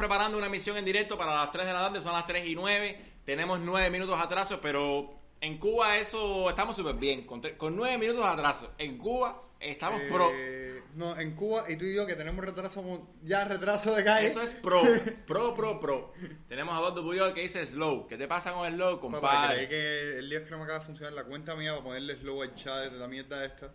[0.00, 2.56] preparando una emisión en directo para las 3 de la tarde, son las 3 y
[2.56, 3.00] 9.
[3.24, 7.24] Tenemos 9 minutos atraso, pero en Cuba eso estamos súper bien.
[7.24, 8.72] Con, con 9 minutos de atraso.
[8.78, 10.30] En Cuba estamos pro.
[10.34, 14.26] Eh, no, en Cuba y tú y yo que tenemos retraso, ya retraso de calle.
[14.26, 14.82] Eso es pro.
[15.26, 16.12] Pro, pro, pro.
[16.48, 18.08] Tenemos a Eduardo Puyol que dice slow.
[18.08, 19.68] ¿Qué te pasa con el slow, compadre?
[19.68, 22.16] que el día es que no me acaba de funcionar la cuenta mía para ponerle
[22.16, 23.70] slow al chat de la mierda esta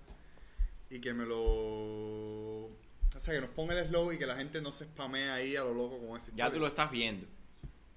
[0.90, 2.70] y que me lo...
[3.16, 5.56] O sea, que nos ponga el slow y que la gente no se spamee ahí
[5.56, 7.26] a lo loco con ese Ya tú lo estás viendo.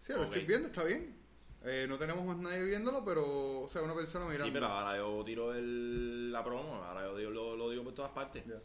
[0.00, 1.16] Sí, lo estoy viendo, está bien.
[1.64, 3.62] Eh, no tenemos más nadie viéndolo, pero...
[3.62, 4.44] O sea, una persona mirando.
[4.46, 6.76] Sí, pero ahora yo tiro el, la promo.
[6.76, 8.44] Ahora yo digo- lo, lo digo por todas partes.
[8.46, 8.60] Ya.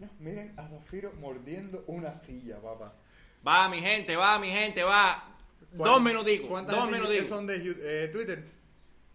[0.00, 2.92] No, miren a Zafiro mordiendo una silla, papá.
[3.46, 5.36] Va, mi gente, va, mi gente, va.
[5.72, 6.48] Dos ¿Cuán- minuticos.
[6.48, 7.28] ¿Cuántas Dos minuticos.
[7.28, 8.44] son de eh, Twitter?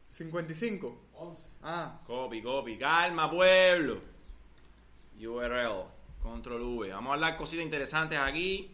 [0.08, 1.08] 55.
[1.16, 1.44] 11.
[1.62, 2.78] Ah, Copy, copy.
[2.78, 4.02] Calma, pueblo.
[5.20, 5.84] URL.
[6.22, 6.90] Control V.
[6.92, 8.72] Vamos a hablar cositas interesantes aquí.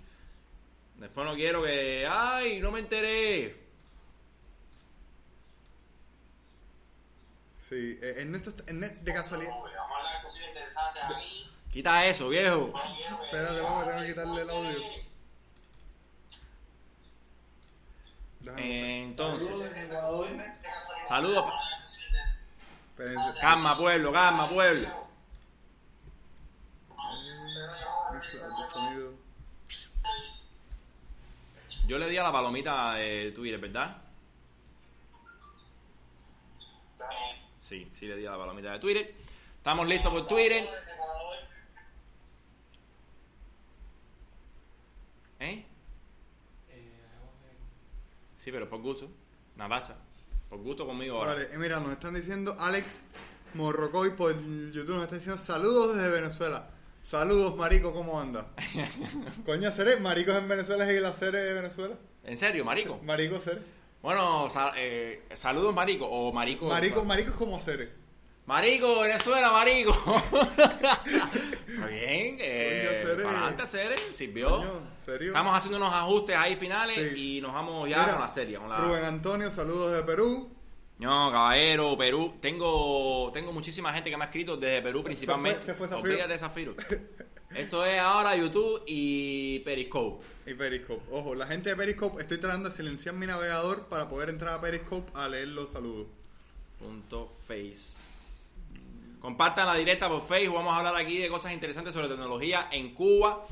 [0.98, 2.08] Después no quiero que.
[2.10, 2.60] ¡Ay!
[2.60, 3.56] No me enteré.
[7.70, 7.98] sí.
[8.02, 9.50] Eh, Ernesto, está- Ernesto, de casualidad.
[9.52, 11.50] Vamos a hablar de cositas interesantes aquí.
[11.72, 12.74] Quita eso, viejo.
[13.26, 14.80] Espérate, vamos, tengo que quitarle el audio.
[18.42, 19.48] Déjame- Entonces.
[19.48, 20.30] Saludos.
[21.08, 21.54] Saludos.
[23.42, 25.05] Calma, pueblo, calma, pueblo.
[31.88, 33.98] Yo le di a la palomita de Twitter, ¿verdad?
[37.60, 39.16] Sí, sí le di a la palomita de Twitter.
[39.58, 40.68] Estamos listos por Twitter.
[45.40, 45.66] ¿Eh?
[46.70, 46.92] Eh,
[48.36, 49.08] Sí, pero por gusto.
[49.56, 49.96] Natacha.
[50.50, 51.34] Por gusto conmigo ahora.
[51.34, 53.02] Vale, eh, mira, nos están diciendo Alex
[53.54, 56.70] Morrocoy por YouTube, nos está diciendo saludos desde Venezuela.
[57.06, 58.48] Saludos, marico, ¿cómo anda?
[59.46, 59.98] Coño, ¿seré?
[59.98, 61.94] ¿Maricos en Venezuela es la serie de Venezuela?
[62.24, 63.00] ¿En serio, marico?
[63.04, 63.62] Marico, ¿seré?
[64.02, 66.08] Bueno, eh, saludos, marico.
[66.08, 66.66] O marico.
[66.66, 67.92] Marico, marico es como seré.
[68.48, 69.92] Marico, Venezuela, marico.
[71.68, 72.38] Está bien.
[72.40, 74.58] Eh, adelante, Cere, sirvió.
[74.58, 75.28] Coño, ¿serio?
[75.28, 77.38] Estamos haciendo unos ajustes ahí finales Sí.
[77.38, 78.58] y nos vamos ya Mira, con la serie.
[78.58, 78.78] Con la...
[78.80, 80.55] Rubén Antonio, saludos de Perú.
[81.00, 82.36] No, caballero, Perú.
[82.40, 85.62] Tengo, tengo muchísima gente que me ha escrito desde Perú principalmente.
[85.62, 86.76] se fue de Zafiro.
[87.56, 90.26] Esto es ahora YouTube y Periscope.
[90.46, 91.04] Y Periscope.
[91.12, 94.62] Ojo, la gente de Periscope, estoy tratando de silenciar mi navegador para poder entrar a
[94.62, 96.08] Periscope a leer los saludos.
[96.80, 97.98] Punto face.
[99.22, 100.56] Compartan la directa por Facebook.
[100.56, 103.46] Vamos a hablar aquí de cosas interesantes sobre tecnología en Cuba.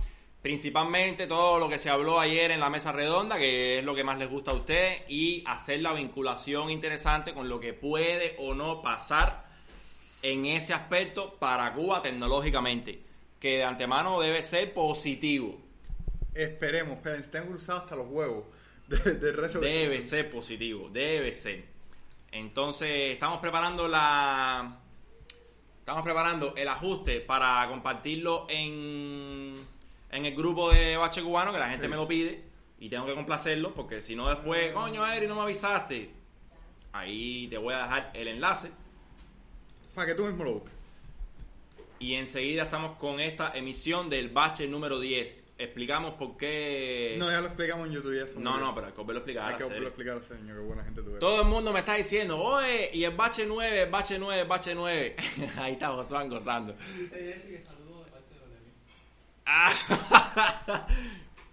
[0.44, 4.04] Principalmente todo lo que se habló ayer en la mesa redonda, que es lo que
[4.04, 8.54] más les gusta a ustedes, y hacer la vinculación interesante con lo que puede o
[8.54, 9.46] no pasar
[10.22, 13.00] en ese aspecto para Cuba tecnológicamente,
[13.40, 15.62] que de antemano debe ser positivo.
[16.34, 18.44] Esperemos, esperen, están cruzados hasta los huevos
[18.90, 19.62] de, de rezo.
[19.62, 21.64] Debe ser positivo, debe ser.
[22.34, 24.78] Entonces, estamos preparando la.
[25.80, 29.68] Estamos preparando el ajuste para compartirlo en,
[30.13, 31.90] en el grupo de Bache Cubano, que la gente Sí.
[31.90, 32.44] me lo pide.
[32.79, 36.09] Y tengo que complacerlo, porque si no, después, coño, Eri, no me avisaste.
[36.91, 38.69] Ahí te voy a dejar el enlace.
[39.96, 40.74] Para que tú mismo lo busques.
[42.00, 45.41] Y enseguida estamos con esta emisión del Bache número 10.
[45.57, 47.16] Explicamos por qué.
[47.18, 48.16] No, ya lo explicamos en YouTube.
[48.18, 49.51] Ya eso no, no, pero hay que volverlo a explicar.
[49.51, 51.01] Hay que volverlo a explicar buena gente.
[51.19, 54.47] Todo el mundo me está diciendo, oye, y el bache 9, el bache 9, el
[54.47, 55.16] bache 9.
[55.57, 56.75] Ahí está Josuán gozando.
[56.97, 58.72] Dice Jesse que saludos de parte de Olemi.
[59.46, 60.88] Ah.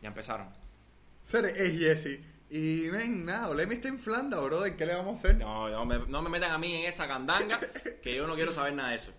[0.02, 0.48] ya empezaron.
[1.24, 2.20] Sere es Jesse.
[2.50, 4.76] Y ven, nada, Olemi está en Flanda, brother.
[4.76, 5.36] ¿Qué le vamos a hacer?
[5.36, 7.60] No, no me, no me metan a mí en esa candanga,
[8.02, 9.12] que yo no quiero saber nada de eso.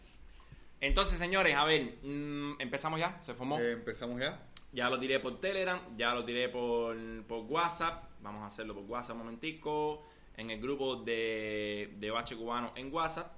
[0.81, 3.57] Entonces, señores, a ver, mm, empezamos ya, se formó.
[3.59, 4.37] Eh, empezamos ya.
[4.73, 8.03] Ya lo tiré por Telegram, ya lo tiré por, por WhatsApp.
[8.21, 10.05] Vamos a hacerlo por WhatsApp un momentico.
[10.35, 13.31] En el grupo de, de Bache Cubano en WhatsApp.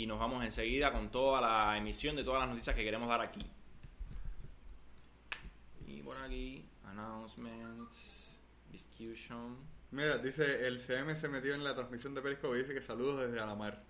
[0.00, 3.20] Y nos vamos enseguida con toda la emisión de todas las noticias que queremos dar
[3.20, 3.44] aquí.
[5.86, 7.92] Y por aquí, announcement,
[8.72, 9.58] discussion.
[9.90, 13.20] Mira, dice, el CM se metió en la transmisión de Periscope y dice que saludos
[13.20, 13.82] desde Alamar.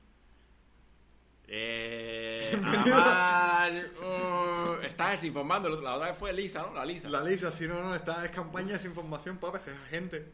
[1.46, 3.72] Eh, Amar,
[4.02, 5.68] uh, estás desinformando.
[5.80, 6.74] La otra vez fue Lisa, ¿no?
[6.74, 7.08] La Lisa.
[7.08, 10.32] La Lisa, si no, no, está, es campaña de desinformación, papá, esa es gente.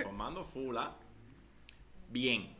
[0.00, 0.96] Informando full, ¿ah?
[2.10, 2.53] Bien.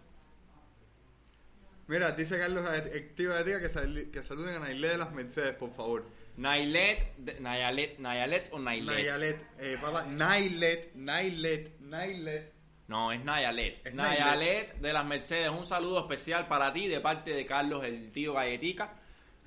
[1.87, 5.55] Mira, dice Carlos Activa de Tía que, sal- que saluden a Nailé de las Mercedes,
[5.55, 6.07] por favor.
[6.37, 8.95] Nailet, de- Nayalet, Nayalet o Nailet.
[8.97, 12.53] Nayalet, eh, papá, Nailet, Nailet, Nailet.
[12.89, 13.87] No, es Nayalet.
[13.87, 15.49] Es Nayalet de las Mercedes.
[15.51, 18.95] Un saludo especial para ti de parte de Carlos, el tío Galletica.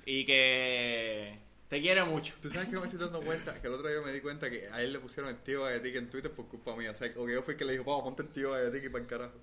[0.06, 1.38] Y que
[1.68, 2.34] Te quiero mucho.
[2.40, 4.68] Tú sabes que me estoy dando cuenta, que el otro día me di cuenta que
[4.72, 6.92] a él le pusieron el tío Galletic en Twitter por culpa mía.
[6.92, 8.84] O sea, o que yo fui el que le dijo, vamos, ponte el tío Galletic
[8.84, 9.38] y para el carajo.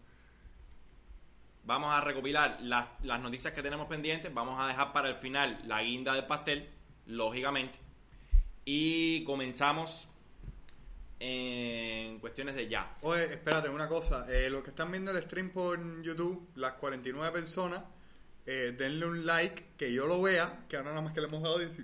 [1.65, 4.31] Vamos a recopilar las, las noticias que tenemos pendientes.
[4.33, 6.69] Vamos a dejar para el final la guinda del pastel,
[7.07, 7.79] lógicamente.
[8.65, 10.07] Y comenzamos
[11.19, 12.97] en cuestiones de ya.
[13.01, 14.25] Oye, espérate, una cosa.
[14.29, 17.81] Eh, los que están viendo el stream por YouTube, las 49 personas,
[18.45, 21.41] eh, denle un like, que yo lo vea, que ahora nada más que le hemos
[21.41, 21.79] dado 10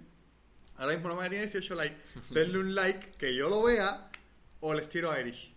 [0.77, 1.97] Ahora mismo no me daría 18 likes.
[2.29, 4.09] Denle un like, que yo lo vea,
[4.59, 5.53] o les tiro a Irish.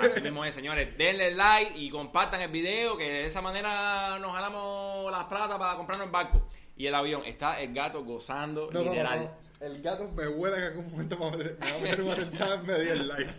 [0.00, 0.96] Así mismo es, señores.
[0.96, 5.76] Denle like y compartan el video, que de esa manera nos ganamos las plata para
[5.76, 6.48] comprarnos el barco.
[6.76, 7.22] Y el avión.
[7.24, 9.18] Está el gato gozando, No, literal.
[9.18, 9.44] no, no.
[9.66, 12.02] El gato me huele en algún momento me va a meter- me va a meter
[12.02, 13.30] una tentada en medio del like.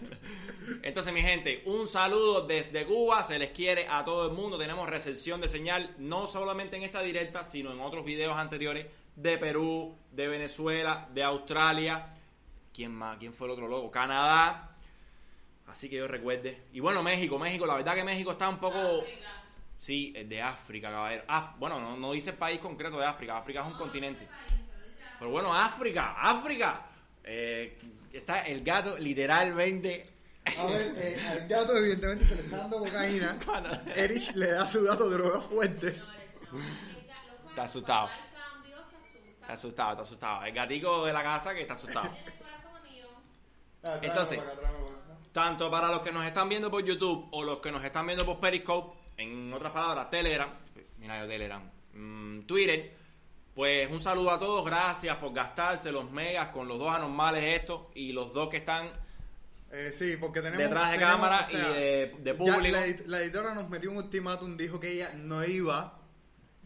[0.82, 3.24] Entonces, mi gente, un saludo desde Cuba.
[3.24, 4.58] Se les quiere a todo el mundo.
[4.58, 9.38] Tenemos recepción de señal, no solamente en esta directa, sino en otros videos anteriores de
[9.38, 12.14] Perú, de Venezuela, de Australia.
[12.74, 13.18] ¿Quién más?
[13.20, 13.92] ¿Quién fue el otro loco?
[13.92, 14.75] Canadá.
[15.68, 16.64] Así que yo recuerde.
[16.74, 17.66] Y bueno, México, México.
[17.66, 19.04] La verdad que México está un poco...
[19.78, 21.24] Sí, es de África, caballero.
[21.28, 23.38] Af- bueno, no, no dice país concreto de África.
[23.38, 24.28] África es un continente.
[25.20, 26.82] Pero bueno, África, África.
[27.24, 27.78] Eh,
[28.14, 30.10] está el gato literalmente...
[30.58, 33.38] A ver, eh, al gato evidentemente se le está dando cocaína.
[33.96, 36.00] Erich le da su dato de drogas fuertes.
[37.50, 38.10] Está asustado.
[39.42, 40.46] Está asustado, está asustado.
[40.46, 42.10] El gatico de la casa que está asustado.
[43.84, 44.40] Ah, Entonces-
[45.36, 48.26] Tanto para los que nos están viendo por YouTube o los que nos están viendo
[48.26, 50.50] por Periscope, en otras palabras, Telegram,
[50.98, 51.62] mira yo Telegram,
[51.94, 52.94] mm, Twitter,
[53.54, 57.82] pues un saludo a todos, gracias por gastarse los megas con los dos anormales estos
[57.96, 58.90] y los dos que están
[59.74, 60.60] Eh, sí, porque tenemos.
[60.60, 62.78] Detrás de tenemos, cámara o sea, y de- de público.
[63.08, 66.00] la editora nos metió un ultimátum, dijo que ella no iba,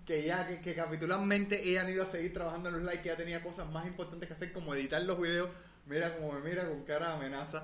[0.05, 3.09] que ya, que, que capitularmente ella no iba a seguir trabajando en los likes, que
[3.09, 5.49] ya tenía cosas más importantes que hacer, como editar los videos.
[5.89, 7.63] Mira cómo me mira con cara de amenaza.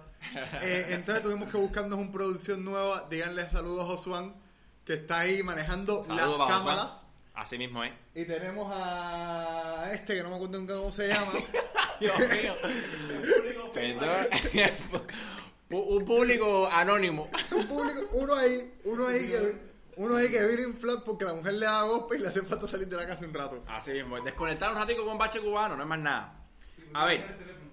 [0.64, 3.06] Eh, entonces tuvimos que buscarnos una producción nueva.
[3.08, 4.34] Díganle saludos a Josuán,
[4.84, 7.08] que está ahí manejando Saludos las cámaras.
[7.36, 7.94] Así mismo es.
[8.16, 11.34] Y tenemos a este, que no me acuerdo nunca cómo se llama.
[12.00, 12.56] Dios mío.
[13.72, 14.28] Perdón.
[15.70, 17.30] un público anónimo.
[17.52, 19.56] un público, uno ahí, uno ahí que,
[19.98, 22.42] uno ahí que viene a inflar porque la mujer le da golpe y le hace
[22.42, 23.64] falta salir de la casa un rato.
[23.68, 24.20] Así mismo.
[24.20, 26.42] Desconectar un ratico con bache cubano, no es más nada.
[26.92, 27.65] A ver.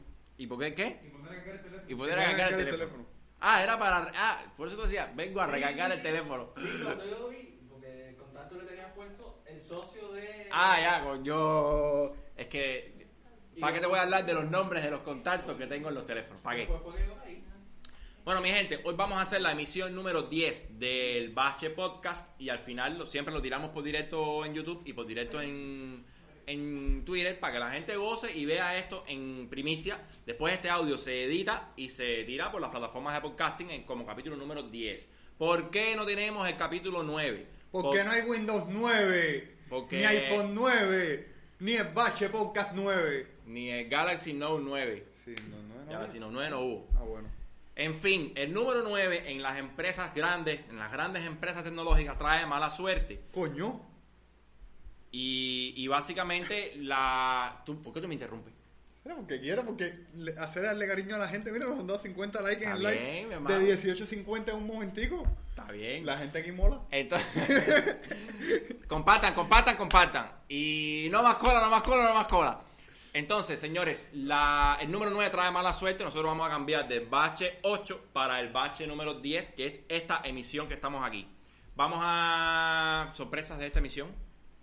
[0.42, 0.98] ¿Y por qué qué?
[1.04, 1.84] Y poner a cargar el teléfono.
[1.86, 3.06] Y poder Poner a recargar el el teléfono.
[3.38, 4.10] Ah, era para.
[4.16, 6.52] Ah, por eso te decía, vengo a recargar el teléfono.
[6.56, 10.48] Sí, cuando yo vi, porque el contacto le tenías puesto el socio de.
[10.50, 12.16] Ah, ya, con yo.
[12.36, 13.08] Es que.
[13.60, 15.94] ¿Para qué te voy a hablar de los nombres de los contactos que tengo en
[15.94, 16.42] los teléfonos?
[16.42, 16.66] ¿Para qué?
[16.66, 17.44] Pues fue que yo ahí.
[18.24, 22.48] Bueno, mi gente, hoy vamos a hacer la emisión número 10 del Bache Podcast y
[22.48, 26.04] al final lo, siempre lo tiramos por directo en YouTube y por directo en,
[26.46, 30.00] en Twitter para que la gente goce y vea esto en primicia.
[30.26, 34.04] Después este audio se edita y se tira por las plataformas de podcasting en- como
[34.06, 35.08] capítulo número 10.
[35.38, 37.46] ¿Por qué no tenemos el capítulo 9?
[37.70, 41.28] Porque no hay Windows 9, Porque- ni iPhone 9,
[41.60, 43.26] ni el Bache Podcast 9.
[43.46, 45.06] Ni el Galaxy Note 9.
[45.24, 45.90] Sí, no, no, no.
[45.90, 46.88] Galaxy Note 9 no hubo.
[46.96, 47.28] Ah, bueno.
[47.74, 52.44] En fin, el número 9 en las empresas grandes, en las grandes empresas tecnológicas, trae
[52.46, 53.22] mala suerte.
[53.32, 53.80] Coño.
[55.12, 57.62] Y, y básicamente la...
[57.64, 58.52] ¿Tú, ¿Por qué tú me interrumpes?
[59.04, 61.50] Era porque quiero, porque le- hacerle cariño a la gente.
[61.52, 63.52] Mira, me dado 50 likes en el bien, like.
[63.52, 65.24] De 18 a 50 en un momentico.
[65.50, 66.06] Está bien.
[66.06, 66.80] La gente aquí mola.
[66.90, 67.96] Entonces,
[68.88, 70.30] compartan, compartan, compartan.
[70.48, 72.60] Y no más cola, no más cola, no más cola.
[73.12, 76.04] Entonces, señores, la, el número 9 trae mala suerte.
[76.04, 80.22] Nosotros vamos a cambiar del bache 8 para el bache número 10, que es esta
[80.24, 81.28] emisión que estamos aquí.
[81.74, 84.08] Vamos a sorpresas de esta emisión.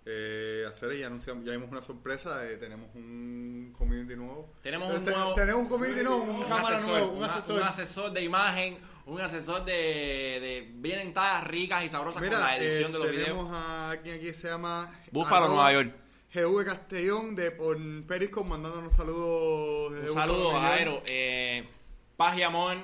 [0.06, 2.46] Eh, hacer y anunciamos, ya vimos una sorpresa.
[2.48, 4.52] eh, tenemos un community nuevo.
[4.62, 7.18] Tenemos Pero un te- nuevo- Tenemos un community nuevo, un, un cámara asesor, nuevo, un
[7.18, 7.56] una- asesor.
[7.60, 12.56] un asesor de imagen, un asesor de, de vienen tallas ricas y sabrosas con la
[12.56, 13.50] edición eh, de los tenemos videos.
[13.52, 15.94] a quien aquí se llama Búfalo, Nueva York.
[16.32, 17.76] GV Castellón de por
[18.06, 19.92] Periscope mandándonos saludos.
[20.08, 20.74] Un saludo a.
[20.74, 21.02] Aero.
[21.06, 21.68] Eh,
[22.16, 22.76] paz y amor.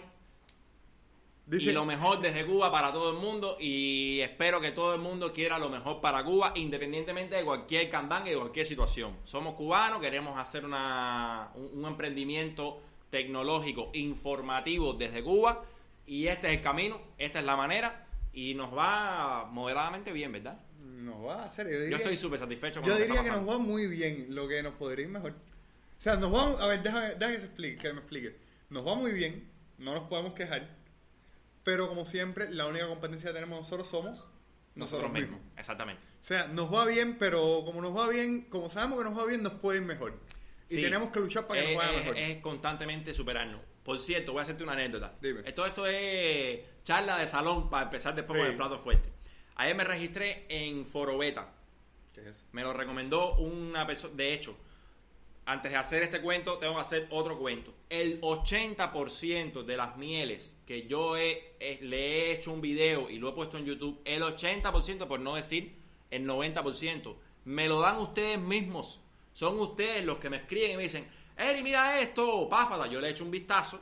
[1.46, 3.56] Dice, y lo mejor desde Cuba para todo el mundo.
[3.60, 8.26] Y espero que todo el mundo quiera lo mejor para Cuba, independientemente de cualquier candanga
[8.28, 9.16] y de cualquier situación.
[9.24, 15.64] Somos cubanos, queremos hacer una, un, un emprendimiento tecnológico, informativo desde Cuba.
[16.06, 18.06] Y este es el camino, esta es la manera.
[18.32, 20.58] Y nos va moderadamente bien, ¿verdad?
[21.06, 21.68] nos va a hacer.
[21.88, 24.62] Yo, estoy súper satisfecho con Yo que diría que nos va muy bien, lo que
[24.62, 25.32] nos podría ir mejor.
[25.32, 28.36] O sea, nos va, a ver, déjame, déjame que, se explique, que me explique.
[28.68, 29.48] Nos va muy bien,
[29.78, 30.68] no nos podemos quejar,
[31.66, 34.28] pero como siempre, la única competencia que tenemos nosotros somos
[34.76, 36.00] Nosotros mismos, exactamente.
[36.20, 39.26] O sea, nos va bien, pero como nos va bien, como sabemos que nos va
[39.26, 40.14] bien, nos puede ir mejor.
[40.68, 42.16] Y tenemos que luchar para que es, nos vaya mejor.
[42.18, 43.60] es constantemente superarnos.
[43.82, 45.16] Por cierto, voy a hacerte una anécdota.
[45.20, 45.40] Dime.
[45.44, 48.42] Esto, esto es charla de salón para empezar después Sí.
[48.42, 49.08] con el plato fuerte.
[49.56, 51.52] Ayer me registré en Foro Beta.
[52.12, 52.46] ¿Qué es eso?
[52.52, 54.14] Me lo recomendó una persona.
[54.14, 54.56] De hecho,
[55.46, 57.72] antes de hacer este cuento, tengo que hacer otro cuento.
[57.88, 61.96] El 80% de las mieles que yo he- le
[62.28, 65.76] he hecho un video y lo he puesto en YouTube, el 80%, por no decir
[66.10, 69.00] el 90%, me lo dan ustedes mismos.
[69.32, 72.86] Son ustedes los que me escriben y me dicen, Eri, mira esto, páfata.
[72.86, 73.80] Yo le echo un vistazo.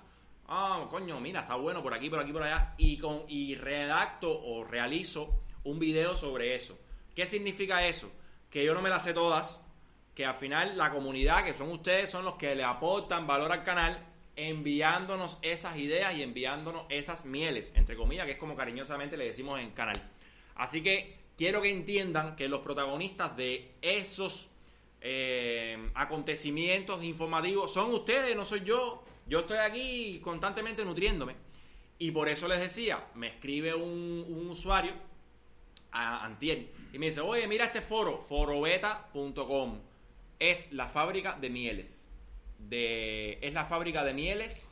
[0.49, 2.75] Ah, coño, mira, está bueno por aquí, por aquí, por allá.
[2.77, 6.77] Y, con, y redacto o realizo un video sobre eso.
[7.15, 8.11] ¿Qué significa eso?
[8.51, 9.64] Que yo no me las sé todas,
[10.15, 13.65] que al final la comunidad, que son ustedes, son los que le aportan valor al
[13.65, 13.99] canal,
[14.37, 19.61] enviándonos esas ideas y enviándonos esas mieles, entre comillas, que es como cariñosamente le decimos
[19.61, 20.01] en canal.
[20.55, 24.49] Así que quiero que entiendan que los protagonistas de esos
[25.01, 29.05] eh, acontecimientos informativos son ustedes, no soy yo.
[29.27, 31.35] Yo estoy aquí constantemente nutriéndome.
[31.99, 34.93] Y por eso les decía, me escribe un, un usuario
[35.93, 39.81] a Antier y me dice, oye, mira este foro, forobeta.com.
[40.39, 42.09] Es la fábrica de mieles.
[42.59, 44.69] De, es la fábrica de mieles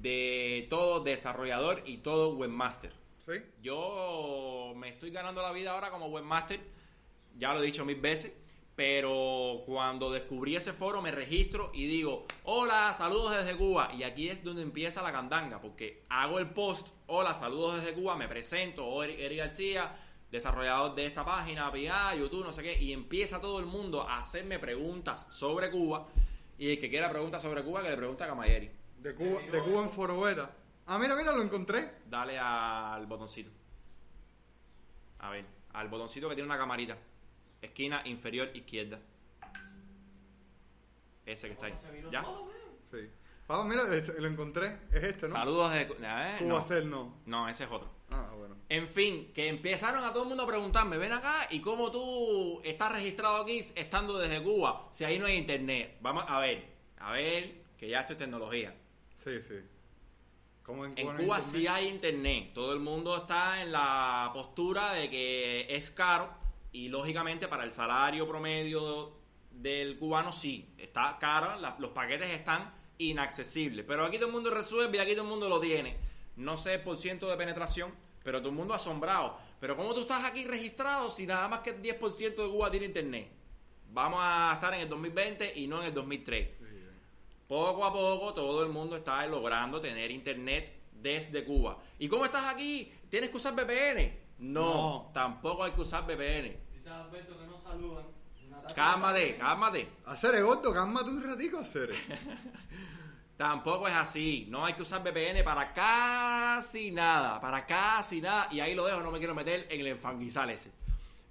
[0.00, 2.92] de todo desarrollador y todo webmaster.
[3.24, 3.32] ¿Sí?
[3.62, 6.60] Yo me estoy ganando la vida ahora como webmaster,
[7.38, 8.32] ya lo he dicho mil veces,
[8.76, 13.90] pero cuando descubrí ese foro me registro y digo, hola, saludos desde Cuba.
[13.96, 18.16] Y aquí es donde empieza la candanga, porque hago el post, hola, saludos desde Cuba,
[18.16, 19.96] me presento, Eric García,
[20.30, 24.18] desarrollador de esta página, PIA, YouTube, no sé qué, y empieza todo el mundo a
[24.18, 26.06] hacerme preguntas sobre Cuba.
[26.58, 28.70] Y el que quiera preguntas sobre Cuba, que le pregunte a Camayeri.
[28.98, 30.50] De Cuba, de Cuba en Foro Beta.
[30.86, 31.98] Ah, mira, mira, lo encontré.
[32.08, 33.50] Dale al botoncito.
[35.20, 36.96] A ver, al botoncito que tiene una camarita.
[37.60, 39.00] Esquina inferior izquierda.
[41.24, 41.74] Ese que está ahí.
[42.12, 42.24] ¿Ya?
[42.90, 43.10] Sí.
[43.46, 44.78] Papá, mira, lo encontré.
[44.92, 45.32] Es este, ¿no?
[45.34, 45.82] Saludos de...
[45.82, 46.62] eh, Cuba no.
[46.62, 47.14] Cell, no.
[47.26, 47.90] no, ese es otro.
[48.16, 48.56] Ah, bueno.
[48.68, 52.60] En fin, que empezaron a todo el mundo a preguntarme, ven acá, ¿y cómo tú
[52.64, 54.88] estás registrado aquí estando desde Cuba?
[54.92, 55.96] Si ahí no hay internet.
[56.00, 56.64] Vamos a ver,
[56.98, 58.74] a ver, que ya esto es tecnología.
[59.18, 59.54] Sí, sí.
[60.62, 61.42] ¿Cómo En no hay Cuba internet?
[61.42, 62.50] sí hay internet.
[62.54, 66.30] Todo el mundo está en la postura de que es caro
[66.72, 69.12] y lógicamente para el salario promedio
[69.50, 73.84] del cubano sí, está caro, la- los paquetes están inaccesibles.
[73.86, 75.96] Pero aquí todo el mundo resuelve y aquí todo el mundo lo tiene.
[76.36, 77.92] No sé el por ciento de penetración,
[78.24, 79.38] pero todo el mundo asombrado.
[79.60, 82.86] Pero ¿cómo tú estás aquí registrado si nada más que el 10% de Cuba tiene
[82.86, 83.28] internet?
[83.92, 86.48] Vamos a estar en el 2020 y no en el 2003.
[86.58, 86.78] Sí, sí.
[87.46, 91.78] Poco a poco todo el mundo está logrando tener internet desde Cuba.
[91.98, 92.90] ¿Y cómo estás aquí?
[93.08, 94.18] ¿Tienes que usar VPN?
[94.38, 95.10] No, No.
[95.14, 96.56] tampoco hay que usar VPN.
[96.72, 98.06] Dice Alberto que no saludan.
[98.74, 99.88] Cálmate, cálmate.
[100.06, 101.90] Hacer gordo, cálmate un ratico, hacer.
[103.36, 104.46] Tampoco es así.
[104.48, 107.40] No hay que usar VPN para casi nada.
[107.40, 108.48] Para casi nada.
[108.50, 110.70] Y ahí lo dejo, no me quiero meter en el enfanguizal ese.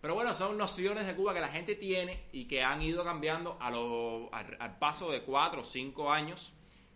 [0.01, 3.57] Pero bueno, son nociones de Cuba que la gente tiene y que han ido cambiando
[3.61, 6.51] a lo- al, al paso de cuatro o cinco años.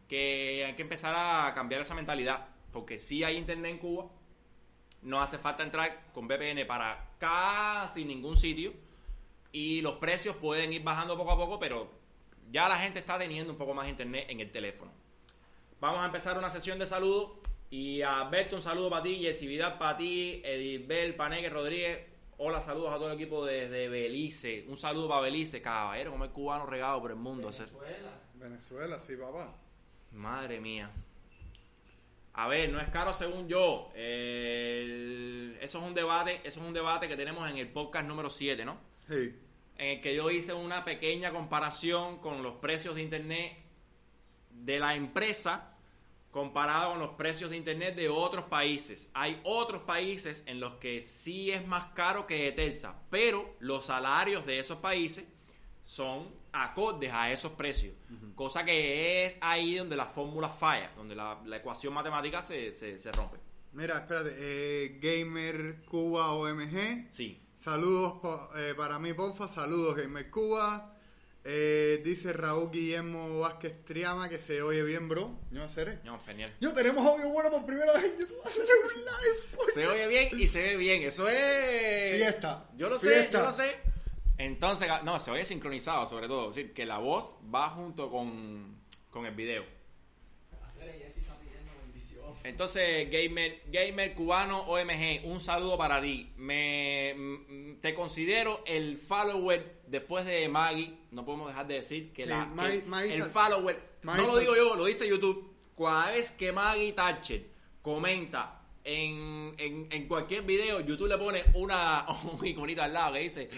[0.10, 2.48] Que hay que empezar a cambiar esa mentalidad.
[2.74, 4.08] Porque si hay internet en Cuba.
[5.04, 8.74] No hace falta entrar con VPN para casi ningún sitio.
[9.54, 11.90] Y los precios pueden ir bajando poco a poco, pero
[12.52, 14.92] ya la gente está teniendo un poco más de internet en el teléfono.
[15.80, 17.32] Vamos a empezar una sesión de saludos.
[17.70, 19.18] Y a Alberto, un saludo para ti.
[19.20, 20.42] Jessy Vidal para ti.
[20.44, 22.00] Edilbel, Paneque, Rodríguez.
[22.38, 24.64] Hola, saludos a todo el equipo desde Belice.
[24.68, 27.50] Un saludo para Belice, caballero, como el cubano regado por el mundo.
[27.50, 28.12] Venezuela.
[28.36, 29.54] Venezuela, sí, papá.
[30.14, 30.90] Madre mía.
[32.34, 33.92] A ver, no es caro según yo.
[33.96, 38.30] El- Eso es un debate, eso es un debate que tenemos en el podcast número
[38.30, 38.78] 7, ¿no?
[39.10, 39.36] Sí.
[39.78, 43.58] En el que yo hice una pequeña comparación con los precios de internet
[44.52, 45.74] de la empresa
[46.32, 49.10] comparado con los precios de internet de otros países.
[49.14, 54.46] Hay otros países en los que sí es más caro que Etelsa, pero los salarios
[54.46, 55.26] de esos países
[55.82, 57.96] son acordes a esos precios.
[58.36, 63.00] Cosa que es ahí donde la fórmula falla, donde la, la ecuación matemática se, se,
[63.00, 63.38] se rompe.
[63.74, 64.36] Mira, espérate.
[64.38, 67.08] Eh, Gamer Cuba OMG.
[67.12, 67.42] Sí.
[67.58, 69.48] Saludos po- eh, para mí, porfa.
[69.48, 70.94] Saludos, Gamer Cuba.
[71.50, 75.32] Eh, dice Raúl Guillermo Vázquez Triama que se oye bien, bro.
[75.52, 76.00] Yo seré.
[76.04, 76.54] No, genial.
[76.60, 78.38] Yo tenemos audio bueno por primera vez en YouTube.
[78.46, 79.44] Hacer un live.
[79.56, 79.74] pues.
[79.74, 81.04] Se oye bien y se ve bien.
[81.04, 82.16] Eso es.
[82.18, 82.70] Fiesta.
[82.76, 83.78] Yo lo sé, yo lo sé.
[84.38, 86.50] Entonces, no, se oye sincronizado, sobre todo.
[86.50, 88.78] Es decir, que la voz va junto con,
[89.10, 89.64] con el video.
[90.68, 92.27] Hacer ella sí está pidiendo bendición.
[92.44, 96.32] Entonces, gamer, gamer cubano OMG, un saludo para ti.
[96.38, 100.94] Me, mm, te considero el follower después de Maggie.
[101.12, 104.28] No podemos dejar de decir que, Sí, la, Maggie- que Maggie el follower, Maggie no
[104.34, 105.54] lo digo yo, lo dice YouTube.
[105.78, 107.44] Cada vez que Maggie Thatcher
[107.82, 112.06] comenta en, en, en cualquier video, YouTube le pone una,
[112.40, 113.50] un iconito al lado que dice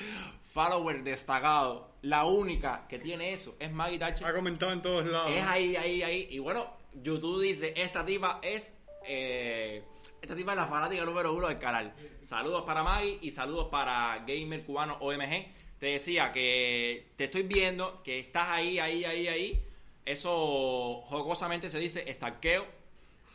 [0.46, 1.90] follower destacado.
[2.02, 4.26] La única que tiene eso es Maggie Thatcher.
[4.28, 5.32] Ha comentado en todos lados.
[5.36, 6.28] Es ahí, ahí, ahí.
[6.32, 8.76] Y bueno, YouTube dice, esta tipa es...
[9.06, 9.84] eh,
[10.22, 11.94] esta tipa es la fanática número uno del canal.
[12.22, 15.48] Saludos para Maggie y saludos para Gamer Cubano OMG.
[15.80, 19.64] Te decía que te estoy viendo, que estás ahí, ahí, ahí, ahí.
[20.06, 22.66] Eso jocosamente se dice estanqueo.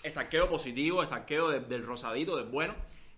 [0.02, 2.75] Estanqueo positivo, estanqueo de- del rosadito, del bueno.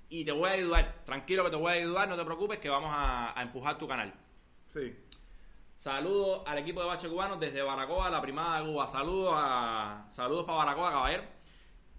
[0.08, 1.02] Y te voy a ayudar.
[1.04, 3.88] Tranquilo que te voy a ayudar, no te preocupes que vamos a- a empujar tu
[3.88, 4.14] canal.
[4.72, 4.94] Sí.
[5.86, 8.88] Saludos al equipo de Bache Cubanos desde Baracoa, la primada de Cuba.
[8.88, 11.22] Saludos a saludos para Baracoa, caballero.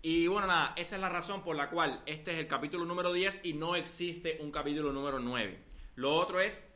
[0.02, 3.14] Y bueno, nada, esa es la razón por la cual este es el capítulo número
[3.14, 5.64] 10 y no existe un capítulo número 9.
[5.96, 6.70] Lo otro es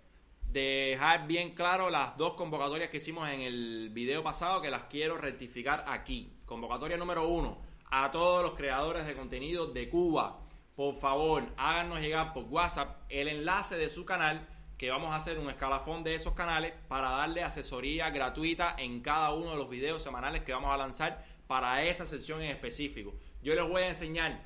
[0.45, 5.17] dejar bien claro las dos convocatorias que hicimos en el video pasado que las quiero
[5.17, 6.31] rectificar aquí.
[6.45, 10.39] Convocatoria número 1 a todos los creadores de contenido de Cuba.
[10.77, 14.47] Por favor, háganos llegar por WhatsApp el enlace de su canal
[14.81, 19.31] que vamos a hacer un escalafón de esos canales para darle asesoría gratuita en cada
[19.31, 23.13] uno de los videos semanales que vamos a lanzar para esa sesión en específico.
[23.43, 24.41] Yo les voy a enseñar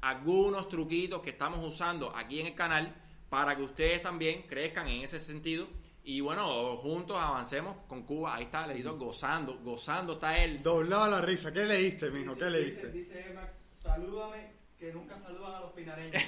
[0.00, 2.94] algunos truquitos que estamos usando aquí en el canal
[3.28, 5.68] para que ustedes también crezcan en ese sentido
[6.02, 8.34] y bueno, juntos avancemos con Cuba.
[8.34, 10.62] Ahí está el editor gozando, gozando está él.
[10.62, 11.52] Doblado la risa.
[11.52, 12.34] ¿Qué leíste, mijo?
[12.34, 12.90] ¿Qué leíste?
[12.92, 16.22] Dice, dice Emax, salúdame, que nunca saludan a los pinareños.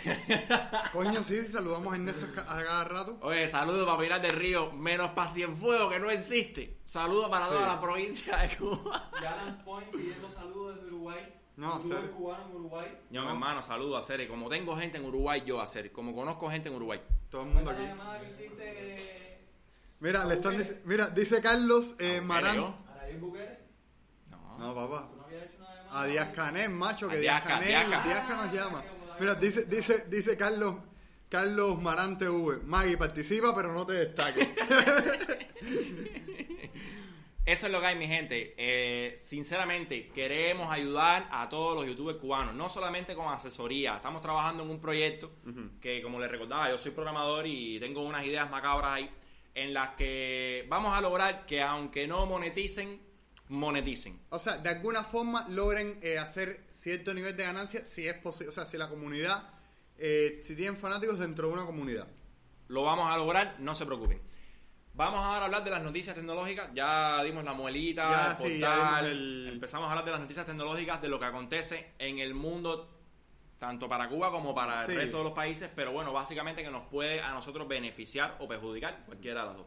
[0.92, 3.18] Coño, sí, sí, saludamos a Ernesto a cada rato.
[3.22, 6.78] Oye, saludos para Pinar del Río, menos para Cienfuegos que no existe.
[6.84, 7.66] Saludos para toda Sí.
[7.66, 9.10] la provincia de Cuba.
[9.20, 11.34] Galans Point pidiendo saludos desde Uruguay.
[11.56, 12.12] No, serio.
[12.12, 12.86] cubano en Uruguay.
[13.10, 13.32] Yo, mi No.
[13.32, 14.28] hermano, saludos a Cere.
[14.28, 15.90] Como tengo gente en Uruguay, yo a Cere.
[15.90, 17.02] Como conozco gente en Uruguay.
[17.28, 17.82] Todo el mundo aquí.
[17.82, 19.48] llamada que hiciste
[20.00, 22.58] Mira, le están dic- mira, dice Carlos eh, Marán.
[22.60, 22.74] a
[23.18, 23.58] Bukele.
[24.30, 24.56] No.
[24.58, 25.08] No, papá.
[25.90, 28.52] A Díaz Canel, macho, que A Díaz Díaz Ca- Canel, Díaz Ca- Díaz Ca nos
[28.54, 28.84] llama.
[29.18, 30.76] Mira, dice, dice, dice Carlos,
[31.28, 32.58] Carlos Marante V.
[32.64, 34.48] Maggie, participa, pero no te destaques.
[37.44, 38.54] Eso es lo que hay, mi gente.
[38.58, 43.96] Eh, sinceramente, queremos ayudar a todos los youtubers cubanos, no solamente con asesoría.
[43.96, 45.32] Estamos trabajando en un proyecto
[45.80, 49.10] que, como les recordaba, yo soy programador y tengo unas ideas macabras ahí
[49.54, 53.00] en las que vamos a lograr que, aunque no moneticen,
[53.48, 54.20] moneticen.
[54.30, 58.50] O sea, de alguna forma logren eh, hacer cierto nivel de ganancia si es posible.
[58.50, 59.50] O sea, si la comunidad,
[59.96, 62.06] eh, si tienen fanáticos dentro de una comunidad.
[62.68, 64.20] Lo vamos a lograr, no se preocupen.
[64.94, 66.70] Vamos ahora a hablar de las noticias tecnológicas.
[66.74, 69.06] Ya dimos la muelita, Ya, el portal.
[69.06, 72.90] el- Empezamos a hablar de las noticias tecnológicas, de lo que acontece en el mundo,
[73.58, 75.70] tanto para Cuba como para el resto de los países.
[75.74, 79.66] Pero bueno, básicamente que nos puede a nosotros beneficiar o perjudicar, cualquiera de las dos.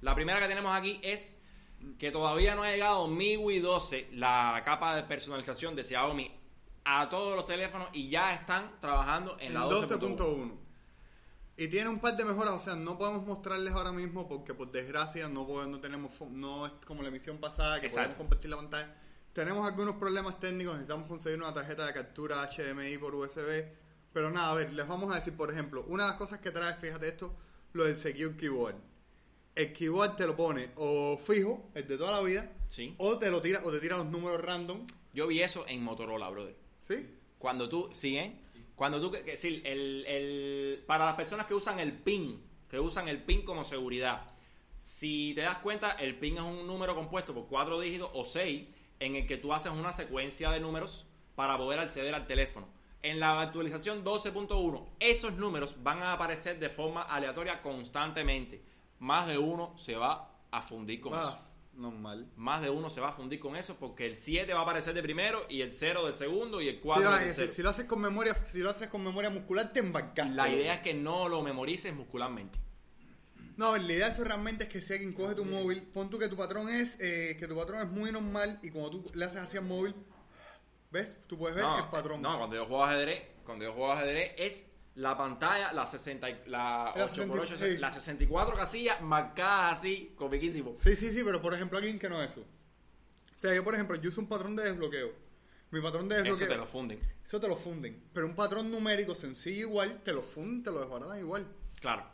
[0.00, 1.36] La primera que tenemos aquí es
[1.98, 6.30] que todavía no ha llegado MIUI 12, la capa de personalización de Xiaomi,
[6.84, 10.16] a todos los teléfonos y ya están trabajando en, En la 12.1.
[10.16, 10.52] 12.1.
[11.60, 14.70] Y tiene un par de mejoras, o sea, no podemos mostrarles ahora mismo porque por
[14.70, 18.10] desgracia no podemos, no tenemos no es como la emisión pasada que Exacto.
[18.10, 18.94] podemos compartir la pantalla.
[19.32, 23.64] Tenemos algunos problemas técnicos, necesitamos conseguir una tarjeta de captura HDMI por USB,
[24.12, 26.50] pero nada, a ver, les vamos a decir, por ejemplo, una de las cosas que
[26.52, 27.34] trae, fíjate esto,
[27.72, 28.76] lo del Secure Keyboard.
[29.58, 32.94] El keyboard te lo pone o fijo, el de toda la vida, Sí.
[32.98, 36.28] o te lo tira o te tira los números random, Yo vi eso en Motorola,
[36.30, 36.54] brother.
[36.82, 37.06] ¿sí?
[37.38, 38.36] Cuando tú, sí, ¿eh?
[38.76, 42.40] Cuando tú, que, que- sí, el, el- para las personas que usan el PIN,
[42.70, 44.28] que usan el PIN como seguridad,
[44.78, 48.68] si te das cuenta, el PIN es un número compuesto por cuatro dígitos o seis,
[49.00, 52.68] en el que tú haces una secuencia de números para poder acceder al teléfono.
[53.02, 58.62] En la actualización 12.1, esos números van a aparecer de forma aleatoria constantemente.
[59.00, 62.26] Más de uno se va a fundir con eso Ah, normal.
[62.36, 64.94] más de uno se va a fundir con eso porque el 7 va a aparecer
[64.94, 67.62] de primero y el 0 de segundo y el Sí, 4 va, de si, si
[67.62, 70.34] lo haces con memoria, si lo haces con memoria muscular te embarcaste.
[70.34, 72.58] La idea es que no lo memorices muscularmente.
[73.56, 76.18] No, la idea de eso realmente es que si alguien coge tu móvil, pon tú
[76.18, 79.24] que tu patrón es eh, que tu patrón es muy normal y cuando tú le
[79.24, 79.94] haces hacia el móvil,
[80.92, 81.16] ¿ves?
[81.26, 82.22] Tú puedes ver No, el patrón.
[82.22, 84.66] no, cuando yo juego ajedrez, cuando yo juego ajedrez es
[84.98, 87.78] la pantalla, la 60, y- la La 8x8, 60, sí.
[87.78, 90.74] las 64 casillas marcadas así, comiquísimo.
[90.76, 92.40] Sí, sí, sí, pero por ejemplo alguien que no es eso.
[92.42, 95.12] O sea, yo por ejemplo, yo uso un patrón de desbloqueo.
[95.70, 96.48] Mi patrón de Eso desbloqueo.
[96.48, 97.00] te lo funden.
[97.24, 98.02] eso te lo funden.
[98.12, 101.46] Pero un patrón numérico sencillo igual, te lo funden, te lo desbaratan igual.
[101.80, 102.04] Claro.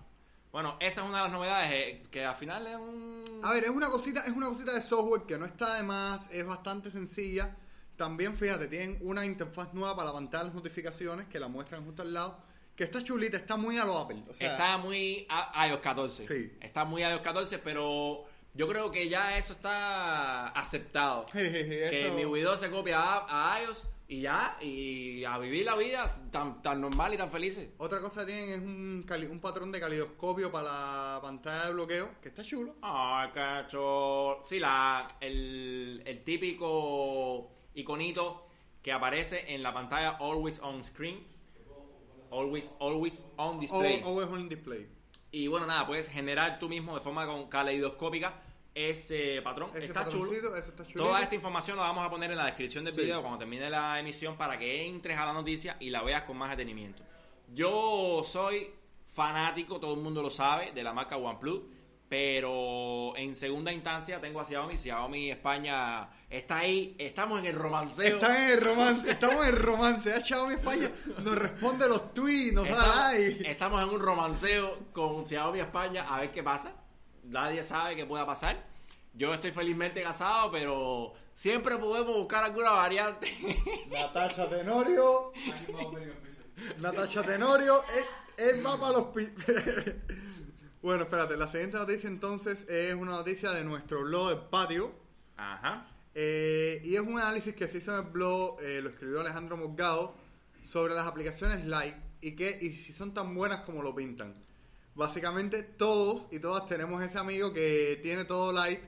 [0.53, 3.25] Bueno, esa es una de las novedades eh, que al final es un...
[3.42, 6.29] A ver, es una cosita, es una cosita de software que no está de más,
[6.31, 7.57] es bastante sencilla.
[7.97, 11.85] También, fíjate, tienen una interfaz nueva para la pantalla de las notificaciones que la muestran
[11.85, 12.38] justo al lado.
[12.77, 14.23] Que está chulita, está muy a lo Apple.
[14.29, 16.27] O sea, está muy a iOS 14.
[16.27, 16.53] Sí.
[16.61, 21.27] Está muy a iOS 14, pero yo creo que ya eso está aceptado.
[21.33, 26.13] que mi Windows se copia a, a iOS y ya, y a vivir la vida
[26.31, 27.69] tan, tan normal y tan felices.
[27.79, 31.73] Otra cosa que tienen es un, cali- un patrón de calidoscopio para la pantalla de
[31.73, 32.75] bloqueo, que está chulo.
[32.83, 34.41] Ay, cacho.
[34.45, 38.47] Sí, la, el, el típico iconito
[38.83, 41.25] que aparece en la pantalla Always on Screen.
[42.35, 44.03] Always, always on display.
[44.05, 44.88] Always on display.
[45.31, 48.35] Y bueno, nada, puedes generar tú mismo de forma con- caleidoscópica
[48.75, 49.70] ese patrón.
[49.75, 50.33] Ese está chulo.
[50.57, 50.85] ese está.
[50.94, 53.03] Toda esta información la vamos a poner en la descripción del Sí.
[53.03, 56.37] video cuando termine la emisión para que entres a la noticia y la veas con
[56.37, 57.05] más detenimiento.
[57.55, 58.70] Yo soy
[59.12, 61.61] fanático, todo el mundo lo sabe, de la marca OnePlus,
[62.09, 64.77] pero en segunda instancia tengo a Xiaomi.
[64.77, 68.14] Xiaomi España está ahí, estamos en el romanceo.
[68.14, 70.23] Están en el romance, estamos en el romance.
[70.23, 73.51] Xiaomi España nos responde los tweets, nos da Estamos, like.
[73.51, 76.73] estamos en un romanceo con Xiaomi España a ver qué pasa.
[77.25, 78.62] Nadie sabe qué pueda pasar.
[79.14, 83.33] Yo estoy felizmente casado, pero siempre podemos buscar alguna variante.
[83.90, 85.33] Natasha Tenorio,
[85.73, 86.79] más.
[86.79, 89.07] Natasha Tenorio, es, es va para los
[90.85, 94.92] Bueno, espérate, la siguiente noticia entonces es una noticia de nuestro blog del patio.
[95.35, 95.88] Ajá.
[96.14, 99.57] Eh, y es un análisis que se hizo en el blog, eh, lo escribió Alejandro
[99.57, 100.14] Morgado,
[100.62, 104.35] sobre las aplicaciones Lite y, que, y si son tan buenas como lo pintan.
[104.94, 108.83] Básicamente todos y todas tenemos ese amigo que tiene todo Lite,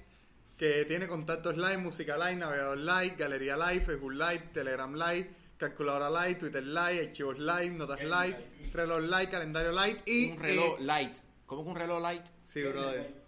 [0.59, 6.11] que tiene contactos Lite, música Lite, navegador Lite, galería Lite, Facebook Lite, Telegram Lite, calculadora
[6.11, 10.33] Lite, Twitter Lite, archivos Lite, notas Lite, reloj Lite, calendario Lite y...
[10.33, 11.26] un reloj eh, light.
[11.47, 12.25] ¿Cómo que un reloj light?
[12.45, 13.25] sí, brother.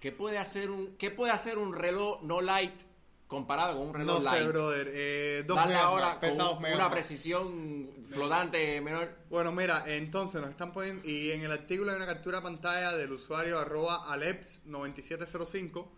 [0.00, 2.82] ¿Qué puede hacer un, qué puede hacer un reloj no light
[3.26, 4.48] comparado con un reloj No sé, light?
[4.48, 4.90] brother.
[4.92, 9.10] Eh, dos megas ahora con megas una precisión flotante menor.
[9.28, 12.96] Bueno, mira, entonces nos están poniendo, y en el artículo hay una captura de pantalla
[12.96, 15.88] del usuario arroba aleps9705,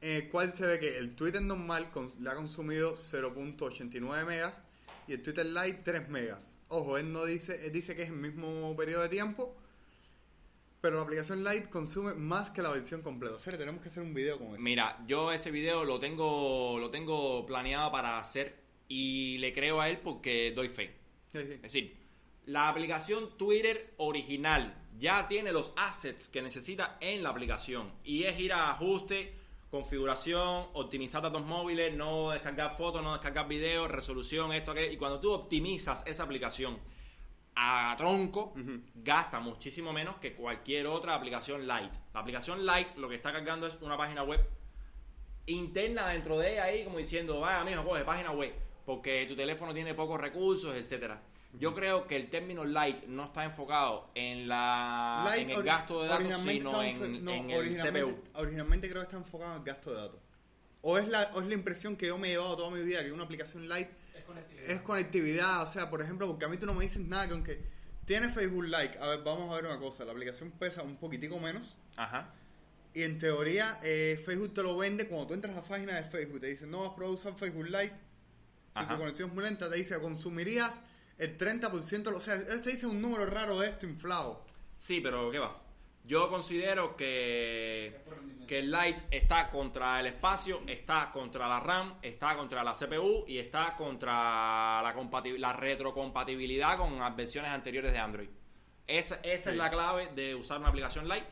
[0.00, 4.60] en el cual se ve que el Twitter normal con- le ha consumido 0.89 megas
[5.06, 6.58] y el Twitter Lite 3 megas.
[6.68, 9.56] Ojo, él no dice, él dice que es el mismo periodo de tiempo,
[10.80, 13.36] pero la aplicación Lite consume más que la versión completa.
[13.36, 14.60] O sea, tenemos que hacer un video con eso.
[14.60, 18.56] Mira, yo ese video lo tengo, lo tengo planeado para hacer
[18.88, 20.94] y le creo a él porque doy fe.
[21.32, 21.52] Sí, sí.
[21.54, 21.96] Es decir,
[22.46, 28.38] la aplicación Twitter original ya tiene los assets que necesita en la aplicación y es
[28.38, 29.34] ir a ajuste,
[29.70, 34.92] configuración, optimizar datos móviles, no descargar fotos, no descargar videos, resolución, esto, aquello.
[34.92, 36.78] Y cuando tú optimizas esa aplicación
[37.56, 38.52] a tronco,
[38.94, 41.92] gasta muchísimo menos que cualquier otra aplicación light.
[42.12, 44.46] La aplicación light lo que está cargando es una página web
[45.46, 48.52] interna dentro de ella ahí como diciendo, vaya mijo, coge página web,
[48.84, 51.22] porque tu teléfono tiene pocos recursos, etcétera.
[51.58, 56.08] Yo creo que el término light no está enfocado en la en el gasto de
[56.08, 58.22] datos, sino en, no, en el CPU.
[58.34, 60.20] Originalmente creo que está enfocado en el gasto de datos.
[60.82, 63.02] O es, la, o es la impresión que yo me he llevado toda mi vida,
[63.02, 63.88] que una aplicación Es
[64.26, 64.70] conectividad.
[64.70, 65.62] es conectividad.
[65.62, 67.60] O sea, por ejemplo, porque a mí tú no me dices nada que aunque
[68.04, 71.38] tiene Facebook Like, a ver, vamos a ver una cosa, la aplicación pesa un poquitico
[71.38, 71.76] menos.
[71.96, 72.32] Ajá.
[72.94, 76.04] Y en teoría, eh, Facebook te lo vende cuando tú entras a la página de
[76.04, 76.40] Facebook.
[76.40, 77.90] Te dice, no vas a usar Facebook Lite.
[77.90, 77.94] Si
[78.74, 78.94] Ajá.
[78.94, 80.82] tu conexión es muy lenta, te dice, consumirías
[81.18, 82.14] el 30%.
[82.14, 84.44] O sea, él te dice un número raro de esto inflado.
[84.78, 85.60] Sí, pero ¿qué va?
[86.06, 87.96] Yo considero que,
[88.46, 93.24] que el Lite está contra el espacio, está contra la RAM, está contra la CPU
[93.26, 94.12] y está contra
[94.82, 94.94] la,
[95.38, 98.28] la retrocompatibilidad con las versiones anteriores de Android.
[98.86, 101.26] Esa, esa es la clave de usar una aplicación Lite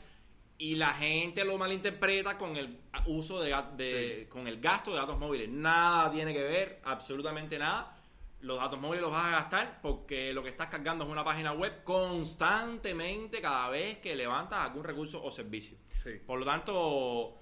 [0.59, 5.49] y la gente lo malinterpreta con el uso de- con el gasto de datos móviles.
[5.49, 7.97] Nada tiene que ver, absolutamente nada.
[8.45, 11.53] Los datos móviles los vas a gastar porque lo que estás cargando es una página
[11.53, 15.79] web constantemente cada vez que levantas algún recurso o servicio.
[15.97, 16.11] Sí.
[16.27, 17.39] Por lo tanto,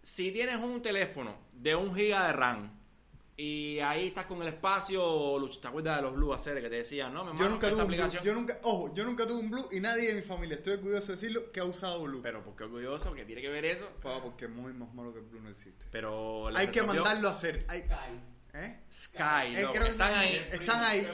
[0.00, 2.80] si tienes un teléfono de un giga de RAM
[3.36, 6.76] y ahí estás con el espacio, Lucho, ¿te acuerdas de los Blue Acer que te
[6.76, 7.24] decían, no?
[7.24, 8.24] Mi Yo nunca, esta tuve un Blue, aplicación.
[8.24, 11.08] yo nunca, ojo, yo nunca tuve un Blue y nadie de mi familia, estoy orgulloso
[11.08, 12.20] de decirlo, que ha usado Blue.
[12.22, 13.90] Pero porque orgulloso, que tiene que ver eso.
[14.02, 15.84] Pa, porque es muy más malo que el Blue no existe.
[15.90, 17.62] Pero Hay que mandarlo a hacer.
[17.68, 18.20] Hay- Sky.
[18.56, 18.80] ¿Eh?
[18.92, 20.46] Sky, Eh, loco, creo que están no- ahí.
[20.52, 21.08] Están ahí.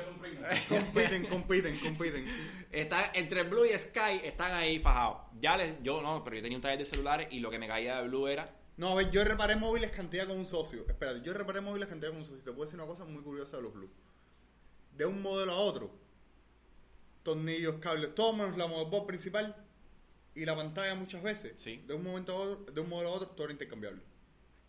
[0.68, 2.26] Compiten, compiten, compiten.
[2.70, 5.22] Están entre Blue y Sky están ahí fajados.
[5.40, 7.66] Ya les, yo no, pero yo tenía un taller de celulares y lo que me
[7.66, 10.84] caía de Blue era No, a ver, yo reparé móviles cantidad con un socio.
[10.86, 12.42] Espérate, yo reparé móviles cantidad con un socio.
[12.44, 13.90] Te puedo decir una cosa muy curiosa de los Blue.
[14.96, 15.90] De un modelo a otro,
[17.22, 19.56] tornillos, cables, todo menos la motherboard principal
[20.34, 21.54] y la pantalla muchas veces.
[21.56, 21.82] Sí.
[21.86, 24.02] De un momento a otro, de un modelo a otro, todo era intercambiable.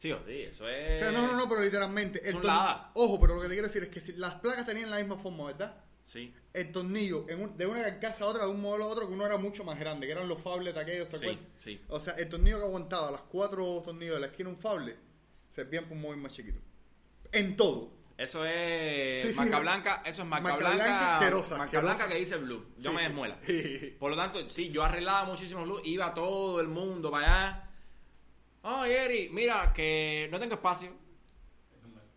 [0.01, 0.97] Sí o sí, eso O es.
[0.97, 2.19] sea, no, no, no, pero literalmente.
[2.25, 2.87] El Son torn- ladas.
[2.95, 5.15] Ojo, pero lo que te quiero decir es que si las placas tenían la misma
[5.15, 5.75] forma, ¿verdad?
[6.03, 6.33] Sí.
[6.53, 9.13] El tornillo en un- de una carcasa a otra, de un modelo a otro, que
[9.13, 11.45] uno era mucho más grande, que eran los fables aquellos, ¿te Sí, acuerdas?
[11.59, 11.81] sí.
[11.87, 14.95] O sea, el tornillo que aguantaba las cuatro tornillos de la esquina un fable,
[15.49, 16.59] servían para un móvil más chiquito.
[17.31, 17.91] En todo.
[18.17, 21.19] Eso es Sí, sí, marca blanca, eso es marca, Marca blanca,
[21.57, 22.65] marca blanca que dice blue.
[22.77, 22.95] Yo Sí.
[22.95, 23.37] me desmuela.
[23.45, 23.95] Sí.
[23.99, 27.67] Por lo tanto, sí, yo arreglaba muchísimo blue, iba todo el mundo para allá.
[28.63, 30.91] Ay, Eri, mira que no tengo espacio.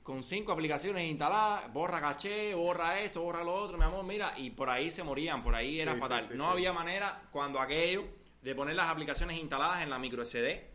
[0.02, 4.50] Con cinco aplicaciones instaladas, borra caché, borra esto, borra lo otro, mi amor, mira, y
[4.50, 6.24] por ahí se morían, por ahí era Sí, fatal.
[6.28, 8.04] sí, no había manera cuando aquello
[8.42, 10.70] de poner las aplicaciones instaladas en la micro SD.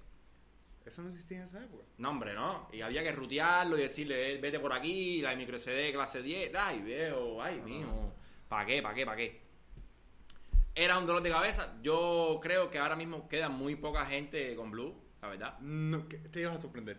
[0.83, 1.83] Eso no existía en esa época.
[1.99, 2.67] No, hombre, no.
[2.73, 6.51] Y había que rutearlo y decirle, "Eh, vete por aquí, la micro SD clase 10.
[6.55, 8.11] Ay, veo, ay, mijo.
[8.47, 9.41] ¿Para qué, para qué, para qué?
[10.73, 11.77] Era un dolor de cabeza.
[11.83, 15.59] Yo creo que ahora mismo queda muy poca gente con Blue, la verdad.
[15.59, 16.97] No, que- te ibas a sorprender.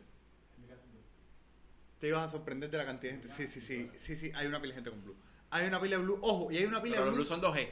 [1.99, 3.35] Te ibas a sorprender de la cantidad de gente.
[3.35, 3.91] Sí, sí, sí.
[3.99, 5.17] Sí, sí, hay una pila de gente con Blue.
[5.51, 6.19] Hay una pila de Blue.
[6.23, 7.39] Ojo, y hay una pila Pero de los Blue.
[7.39, 7.69] Blue son 2G.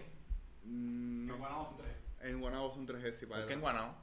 [0.64, 1.38] Mm, no En.
[1.40, 1.96] Guanabo son tres.
[2.20, 3.60] En Guanabo son 3G, sí, para ¿Por qué en.
[3.60, 3.94] Guanao?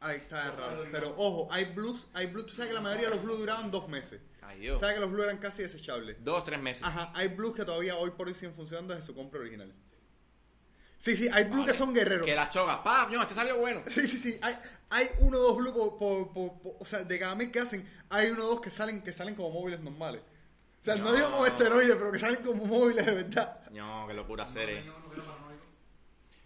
[0.00, 0.82] Ahí está Dos raro.
[0.90, 1.42] Pero Guanabo.
[1.42, 2.46] ojo, hay blues, hay blues.
[2.46, 4.22] Tú sabes que la mayoría de los blues duraban dos meses.
[4.40, 4.80] Ay, Dios.
[4.80, 6.16] Sabes que los blues eran casi desechables.
[6.24, 6.82] Dos, tres meses.
[6.82, 9.74] Ajá, hay blues que todavía hoy por hoy siguen funcionando desde su compra original.
[11.00, 11.72] Sí, sí, hay blues Vale.
[11.72, 12.26] que son guerreros.
[12.26, 12.78] Que las chogas.
[12.84, 13.10] ¡Pam!
[13.10, 13.82] No, este salió bueno.
[13.88, 14.38] Sí, sí, sí.
[14.42, 14.54] Hay,
[14.90, 17.58] hay uno o dos blues por, por- por- por- o sea, de cada mil que
[17.60, 20.20] hacen, hay uno o dos que salen, que salen como móviles normales.
[20.20, 21.12] O sea, no, No.
[21.14, 23.60] digo como esteroides, pero que salen como móviles de verdad.
[23.70, 24.84] No, qué locura hacer, eh.
[24.84, 25.64] No, no, no, no, paranoico.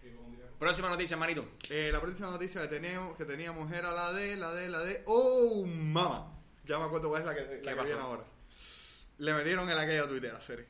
[0.01, 1.45] Que pondría- Próxima noticia, manito.
[1.69, 5.03] Eh, la próxima noticia que teníamos, que teníamos era la de, la de, la de.
[5.05, 6.31] ¡Oh, mama!
[6.63, 7.83] Ya me acuerdo cuál es la que, la que pasó?
[7.87, 8.23] viene ahora.
[9.17, 10.65] Le metieron en aquella Twitter a serie.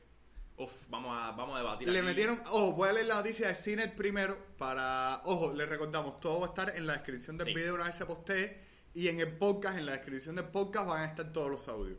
[0.58, 1.88] Uf, vamos a, vamos a debatir.
[1.88, 2.06] Le aquí.
[2.06, 6.40] metieron, ojo, voy a leer la noticia de Cinet primero para, ojo, les recordamos, todo
[6.40, 7.54] va a estar en la descripción del Sí.
[7.54, 8.58] video una vez se postee
[8.94, 11.98] y en el podcast, en la descripción del podcast van a estar todos los audios.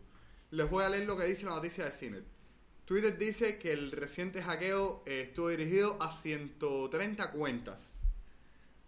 [0.49, 2.25] Les voy a leer lo que dice la noticia de Cinet.
[2.85, 8.01] Twitter dice que el reciente hackeo eh, estuvo dirigido a 130 cuentas.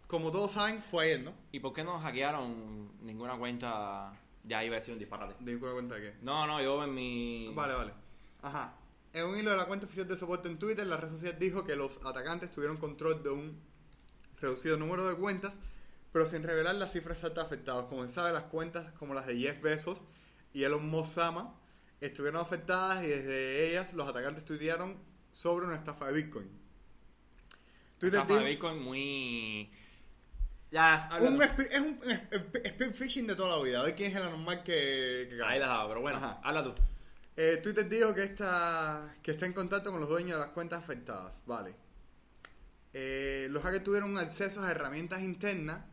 [0.07, 1.33] Como todos saben, fue ayer, ¿no?
[1.51, 4.17] ¿Y por qué no hackearon ninguna cuenta?
[4.45, 5.35] Ya iba a decir un disparate.
[5.39, 6.17] ¿De ninguna cuenta de qué?
[6.21, 7.51] No, no, yo en mi.
[7.53, 7.93] Vale, vale.
[8.41, 8.73] Ajá.
[9.13, 11.63] En un hilo de la cuenta oficial de soporte en Twitter, la red social dijo
[11.63, 13.59] que los atacantes tuvieron control de un
[14.39, 15.57] reducido número de cuentas,
[16.11, 17.85] pero sin revelar las cifras exactas afectadas.
[17.85, 20.05] Como se sabe, las cuentas como las de Jeff Bezos
[20.53, 21.55] y Elon Musk Sama
[22.01, 24.97] estuvieron afectadas y desde ellas los atacantes tuitearon
[25.33, 26.49] sobre una estafa de Bitcoin.
[27.97, 29.71] Twitter Estafa de Bitcoin muy.
[30.71, 33.79] Ya, un es un spe- speed phishing de toda la vida.
[33.81, 35.39] A ver quién es el anormal que, que.
[35.43, 36.39] Ahí la pero bueno, Ajá.
[36.43, 36.73] habla tú.
[37.41, 40.83] Eh, Twitter dijo que está, que está en contacto con los dueños de las cuentas
[40.83, 41.41] afectadas.
[41.45, 41.73] Vale.
[42.91, 45.85] Eh, los hackers tuvieron acceso a herramientas internas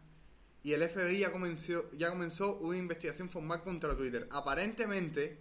[0.65, 4.27] y el FBI ya comenzó, ya comenzó una investigación formal contra Twitter.
[4.33, 5.39] Aparentemente,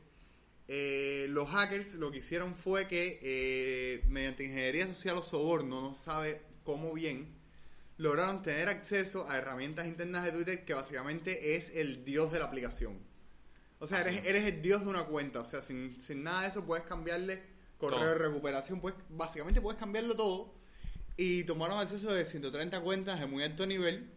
[0.67, 6.43] eh, los hackers lo que hicieron fue que, mediante ingeniería social o soborno, no sabe
[6.63, 7.33] cómo bien,
[7.97, 12.45] lograron tener acceso a herramientas internas de Twitter que básicamente es el dios de la
[12.45, 13.14] aplicación.
[13.79, 15.39] O sea, eres, eres el dios de una cuenta.
[15.39, 17.43] O sea, sin, sin nada de eso puedes cambiarle
[17.77, 18.09] correo Todo.
[18.09, 18.79] de recuperación.
[18.79, 20.53] Puedes, básicamente puedes cambiarlo todo.
[21.17, 24.11] Y tomaron acceso de 130 cuentas de muy alto nivel.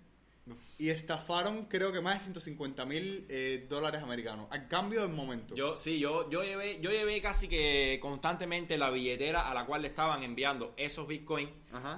[0.78, 4.46] Y estafaron creo que más de 150 mil eh, dólares americanos.
[4.50, 5.54] Al cambio del momento.
[5.54, 9.82] Yo, sí, yo, yo llevé, yo llevé casi que constantemente la billetera a la cual
[9.82, 11.50] le estaban enviando esos bitcoins.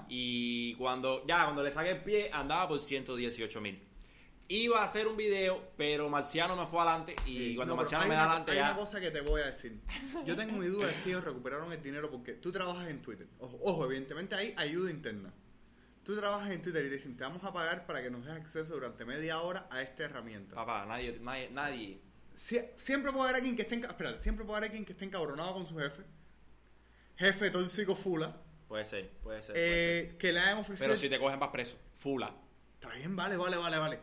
[0.08, 3.80] Y cuando, ya, cuando le saqué el pie, andaba por 118 mil.
[4.52, 7.14] Iba a hacer un video, pero Marciano me fue adelante.
[7.24, 8.64] Y cuando no, Marciano me da una- adelante hay ya.
[8.64, 9.80] una cosa que te voy a decir.
[10.26, 13.28] Yo tengo mi duda de si ellos recuperaron el dinero porque tú trabajas en Twitter.
[13.38, 15.32] Ojo, ojo, evidentemente hay ayuda interna.
[16.02, 18.34] Tú trabajas en Twitter y te dicen, te vamos a pagar para que nos des
[18.34, 20.56] acceso durante media hora a esta herramienta.
[20.56, 22.00] Papá, nadie, nadie, nadie.
[22.36, 25.54] Sie- siempre puede haber alguien que esté, espérate, siempre puede haber alguien que esté encabronado
[25.54, 26.02] con su jefe.
[27.16, 28.36] Jefe tóxico fula.
[28.66, 29.54] Puede ser, puede ser.
[29.54, 30.12] puede ser.
[30.12, 30.88] eh, que le hayan ofrecido...
[30.88, 31.76] Pero si te cogen vas preso.
[31.94, 32.34] Fula.
[32.74, 33.98] Está bien, vale, vale, vale, vale.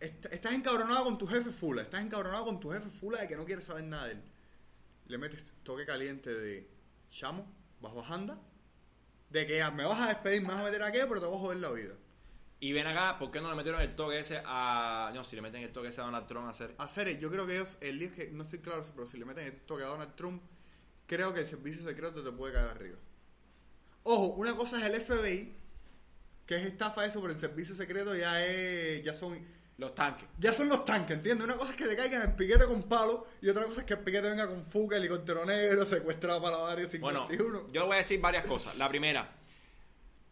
[0.00, 1.82] Est- estás encabronado con tu jefe fula.
[1.82, 4.22] Estás encabronado con tu jefe fula de que no quiere saber nada de él.
[5.08, 6.68] Le metes toque caliente de
[7.10, 7.46] chamo,
[7.80, 8.38] vas bajando.
[9.30, 11.36] De que ah, me vas a despedir, me vas a meter aquí, pero te voy
[11.36, 11.94] a joder la vida.
[12.60, 15.10] Y ven acá, ¿por qué no le metieron el toque ese a.
[15.14, 16.74] No, si le meten el toque ese a Donald Trump a hacer.
[16.78, 19.24] Hacer, yo creo que ellos, el lío es que no estoy claro, pero si le
[19.24, 20.42] meten el toque a Donald Trump,
[21.06, 22.98] creo que el servicio secreto te puede caer arriba.
[24.02, 25.54] Ojo, una cosa es el FBI,
[26.46, 29.38] que es estafa eso, pero el servicio secreto ya es, ya son,
[29.78, 30.28] Los tanques.
[30.38, 31.44] ya son los tanques, ¿entiendes?
[31.46, 33.94] Una cosa es que te caigan el piquete con palo y otra cosa es que
[33.94, 37.68] el piquete venga con fuga, helicóptero negro, secuestrado para la área Bueno, 51.
[37.72, 38.76] yo voy a decir varias cosas.
[38.76, 39.30] La primera,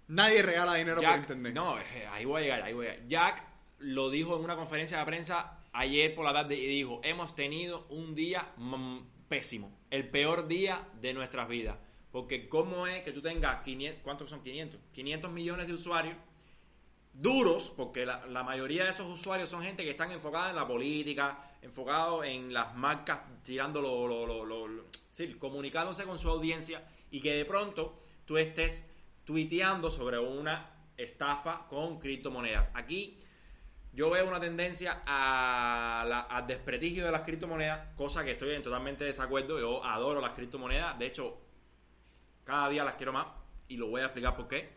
[0.09, 1.55] Nadie regala dinero por internet.
[1.55, 3.09] no, eh, ahí voy a llegar, ahí voy a llegar.
[3.09, 3.45] Jack
[3.79, 7.87] lo dijo en una conferencia de prensa ayer por la tarde y dijo, hemos tenido
[7.91, 8.49] un día
[9.29, 11.77] pésimo, el peor día de nuestras vidas.
[12.13, 14.81] Porque cómo es que tú tengas 500, ¿cuántos son 500?
[14.93, 16.17] 500 millones de usuarios
[17.21, 21.51] duros, porque la, mayoría de esos usuarios son gente que están enfocada en la política,
[21.63, 24.85] enfocados en las marcas, tirando lo,
[25.39, 28.87] comunicándose con su audiencia y que de pronto tú estés
[29.25, 32.71] tuiteando sobre una estafa con criptomonedas.
[32.75, 33.19] Aquí
[33.93, 39.05] yo veo una tendencia a al desprestigio de las criptomonedas, cosa que estoy en totalmente
[39.05, 39.59] desacuerdo.
[39.59, 41.39] Yo adoro las criptomonedas, de hecho,
[42.45, 43.27] cada día las quiero más
[43.69, 44.69] y lo voy a explicar por qué.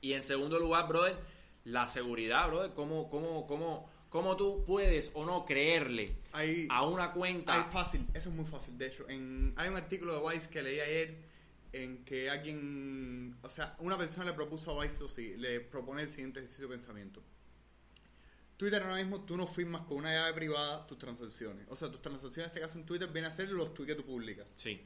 [0.00, 1.18] Y en segundo lugar, brother,
[1.64, 2.72] la seguridad, brother.
[2.74, 7.54] ¿Cómo, cómo, cómo, cómo tú puedes o no creerle Hay, a una cuenta?
[7.54, 8.76] hay fácil, eso es muy fácil.
[8.78, 11.18] De hecho, en, hay un artículo de Vice que leí ayer
[11.72, 16.02] en que alguien, o sea, una persona le propuso a Vice, o sí, le propone
[16.02, 17.22] el siguiente ejercicio de pensamiento.
[18.56, 21.66] Twitter ahora mismo tú no firmas con una llave privada tus transacciones.
[21.70, 24.02] O sea, tus transacciones en este caso en Twitter vienen a ser los tweets que
[24.02, 24.52] tú publicas.
[24.56, 24.82] Sí,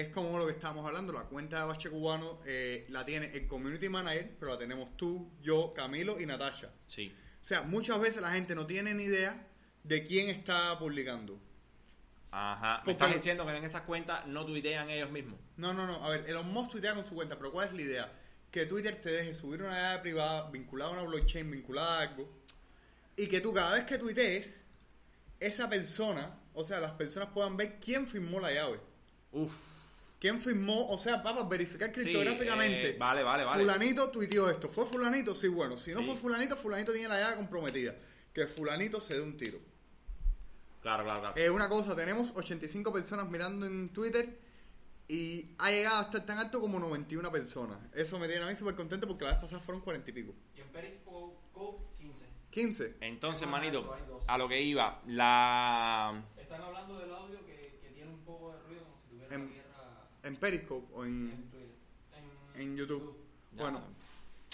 [0.00, 3.46] Es como lo que estábamos hablando, la cuenta de Bache Cubano eh, la tiene el
[3.46, 6.70] community manager, pero la tenemos tú, yo, Camilo y Natasha.
[6.86, 7.12] sí.
[7.40, 9.46] O sea, muchas veces la gente no tiene ni idea
[9.82, 11.40] de quién está publicando.
[12.30, 12.82] Ajá.
[12.84, 15.40] Me estás diciendo que en esas cuentas no tuitean ellos mismos.
[15.56, 16.04] No, no, no.
[16.04, 18.12] A ver, Elon Musk tuitea con su cuenta, pero ¿cuál es la idea?
[18.50, 22.28] Que Twitter te deje subir una llave privada vinculada a una blockchain, vinculada a algo,
[23.16, 24.66] y que tú cada vez que tuitees,
[25.40, 28.78] esa persona, o sea, las personas puedan ver quién firmó la llave.
[29.32, 29.54] Uf.
[30.18, 30.86] ¿Quién firmó?
[30.88, 32.90] O sea, para verificar Sí, criptográficamente.
[32.90, 33.62] eh, vale, vale, vale.
[33.62, 34.68] Fulanito tuiteó esto.
[34.68, 35.34] ¿Fue fulanito?
[35.34, 35.76] Sí, bueno.
[35.78, 36.06] Si no Sí.
[36.06, 37.94] fue fulanito, fulanito tiene la llave comprometida.
[38.32, 39.58] Que fulanito se dé un tiro.
[40.80, 41.36] Claro, claro, claro.
[41.36, 44.38] Eh, una cosa, tenemos 85 personas mirando en Twitter
[45.06, 47.78] y ha llegado a estar tan alto como 91 personas.
[47.94, 50.34] Eso me tiene a mí súper contento porque la vez pasada fueron 40 y pico.
[50.56, 51.36] Y en Periscope
[51.98, 52.24] 15.
[52.50, 52.96] 15.
[53.00, 53.94] Entonces, manito,
[54.26, 56.22] a lo que iba, la...
[56.36, 59.46] Están hablando del audio que, que tiene un poco de ruido como si tuviera En-
[59.46, 61.50] la tierra En Periscope o en en...
[61.50, 61.68] Twitter.
[62.56, 63.16] en YouTube.
[63.52, 63.80] Bueno.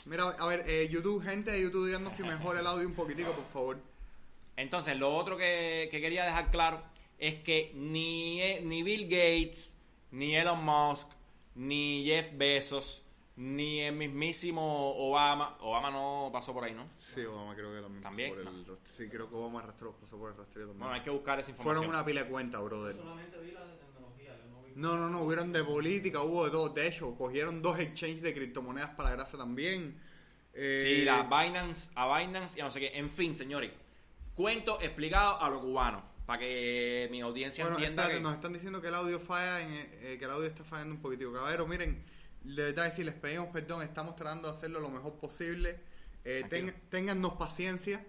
[0.07, 3.33] Mira, a ver, eh, YouTube, gente de YouTube, díganos si mejora el audio un poquitico,
[3.33, 3.79] por favor.
[4.57, 6.83] Entonces, lo otro que, que quería dejar claro
[7.19, 9.75] es que ni, eh, ni Bill Gates,
[10.11, 11.09] ni Elon Musk,
[11.55, 13.03] ni Jeff Bezos,
[13.37, 16.87] ni el mismísimo Obama, Obama no pasó por ahí, ¿no?
[16.99, 20.31] Sí, Obama creo que también, pasó por el Sí, creo que Obama arrastró, pasó por
[20.31, 20.81] el rastreo también.
[20.81, 21.85] Bueno, hay que buscar esa información.
[21.85, 22.97] Fueron una pila de cuentas, Yo brother.
[22.97, 23.75] solamente vi las de
[24.75, 24.97] no.
[24.97, 26.69] No, no, hubieron de política, hubo de todo.
[26.71, 29.99] De hecho, cogieron dos exchanges de criptomonedas para la grasa también.
[30.53, 32.91] Eh, Sí, la Binance, a Binance y a no sé qué.
[32.95, 33.73] En fin, señores,
[34.35, 38.23] cuento explicado a lo cubano, para que mi audiencia Bueno, entienda espérate, que...
[38.23, 41.01] nos están diciendo que el audio falla, en, eh, que el audio está fallando un
[41.03, 41.33] poquitico.
[41.33, 42.05] Caballero, miren,
[42.43, 45.81] de verdad sí, les pedimos perdón, estamos tratando de hacerlo lo mejor posible.
[46.25, 48.05] Eh, ten- téngannos paciencia.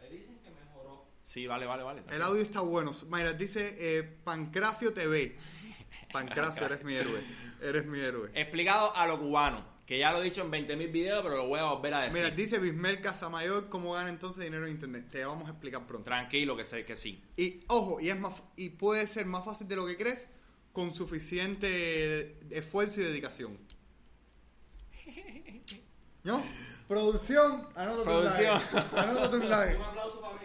[0.00, 1.04] Ahí dicen que mejoró.
[1.22, 2.02] Sí, vale, vale, vale.
[2.10, 2.92] El audio está bueno.
[3.10, 5.36] Mira, dice eh, Pancracio TV.
[6.12, 7.20] Pancracio, eres mi héroe.
[7.60, 8.30] Eres mi héroe.
[8.34, 11.60] Explicado a lo cubano, que ya lo he dicho en 20.000 videos, pero lo voy
[11.60, 12.22] a volver a decir.
[12.22, 15.08] Mira, dice Bismel Casamayor cómo gana entonces dinero en internet.
[15.10, 16.04] Te vamos a explicar pronto.
[16.04, 17.22] Tranquilo, que sé que sí.
[17.36, 20.26] Y ojo, y es más y puede ser más fácil de lo que crees
[20.72, 23.58] con suficiente esfuerzo y dedicación.
[26.24, 26.44] ¿No?
[26.88, 28.60] Producción, anota Producción.
[28.60, 28.98] tu like.
[28.98, 29.76] Anota tu like.
[29.76, 30.40] Un aplauso para mí.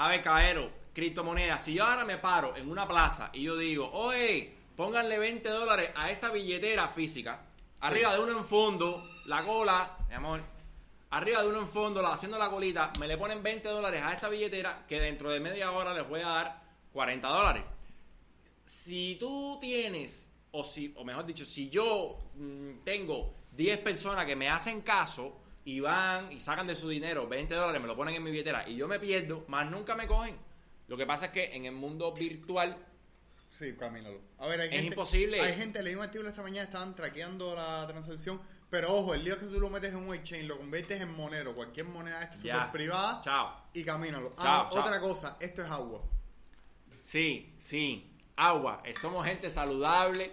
[0.00, 1.62] A ver, caballero, criptomonedas.
[1.62, 5.90] Si yo ahora me paro en una plaza y yo digo, oye, pónganle 20 dólares
[5.94, 7.42] a esta billetera física,
[7.80, 10.40] arriba de uno en fondo, la cola, mi amor,
[11.10, 14.30] arriba de uno en fondo, haciendo la colita, me le ponen 20 dólares a esta
[14.30, 16.62] billetera que dentro de media hora les voy a dar
[16.94, 17.64] 40 dólares.
[18.64, 24.34] Si tú tienes, o, si, o mejor dicho, si yo mm, tengo 10 personas que
[24.34, 28.14] me hacen caso y van y sacan de su dinero 20 dólares, me lo ponen
[28.14, 30.36] en mi billetera y yo me pierdo, más nunca me cogen.
[30.88, 32.86] Lo que pasa es que en el mundo virtual
[33.50, 34.20] Sí, camínalo.
[34.38, 35.40] A ver, hay Es gente, imposible.
[35.40, 38.40] Hay gente, leí un artículo esta mañana, estaban traqueando la transacción.
[38.70, 41.12] Pero ojo, el lío es que tú lo metes en un exchange, lo conviertes en
[41.14, 42.54] monero, cualquier moneda esta Ya.
[42.54, 43.56] super privada Chao.
[43.74, 44.28] y camínalo.
[44.36, 44.80] Chao, ah, chao.
[44.80, 46.02] otra cosa, esto es agua.
[47.02, 48.06] Sí, sí.
[48.36, 48.82] Agua.
[49.00, 50.32] Somos gente saludable.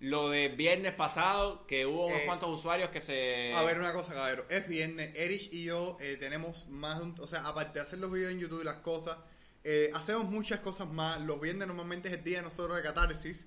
[0.00, 3.52] Lo de viernes pasado, que hubo unos Eh, cuantos usuarios que se...
[3.52, 4.46] A ver, una cosa, caballero.
[4.48, 5.10] Es viernes.
[5.16, 7.16] Erich y yo eh, tenemos más un...
[7.18, 9.18] O sea, aparte de hacer los videos en YouTube y las cosas,
[9.64, 11.20] eh, hacemos muchas cosas más.
[11.20, 13.46] Los viernes normalmente es el día de nosotros de catarsis.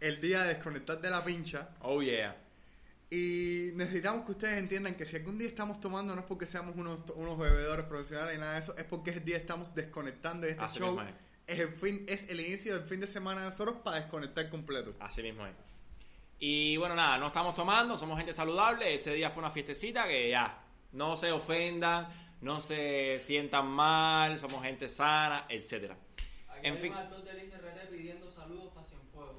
[0.00, 1.68] El día de desconectar de la pincha.
[1.80, 2.36] Oh, yeah.
[3.08, 6.74] Y necesitamos que ustedes entiendan que si algún día estamos tomando, no es porque seamos
[6.76, 10.52] unos, unos bebedores profesionales ni nada de eso, es porque ese día estamos desconectando de
[10.52, 10.88] este Así show.
[10.96, 11.14] mismo es.
[11.46, 14.94] Es el, fin, es el inicio del fin de semana de nosotros para desconectar completo.
[14.98, 15.52] Así mismo es.
[16.44, 18.92] Y bueno, nada, no estamos tomando, somos gente saludable.
[18.96, 20.58] Ese día fue una fiestecita que ya,
[20.90, 22.08] no se ofendan,
[22.40, 25.96] no se sientan mal, somos gente sana, etcétera.
[26.48, 26.92] Aquí En hay fin.
[26.94, 29.36] un actor del ICRT pidiendo saludos para Cienfuegos.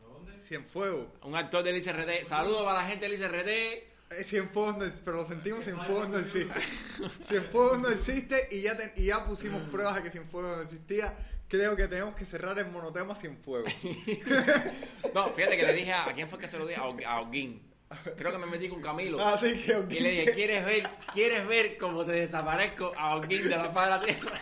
[0.00, 0.40] ¿Dónde?
[0.40, 1.08] Cienfuegos.
[1.22, 3.90] Un actor del ICRT, saludos para la gente del ICRT.
[4.10, 6.60] Eh, Cienfuegos no es- pero lo sentimos, Cienfuegos no existe.
[7.24, 11.16] Cienfuegos no existe y ya, ten- y ya pusimos pruebas de que Cienfuegos no existía.
[11.48, 13.72] Creo que tenemos que cerrar el monotema Cienfuegos.
[15.14, 16.80] No, fíjate que le dije a, ¿a quién fue que se lo dije?
[17.04, 17.62] A, Oguín.
[18.16, 19.24] Creo que me metí con Camilo.
[19.26, 19.90] Así que, ok.
[19.92, 23.84] Y le dije, ¿quieres ver, ¿quieres ver cómo te desaparezco a Oguín de la faz
[23.86, 24.40] de la tierra?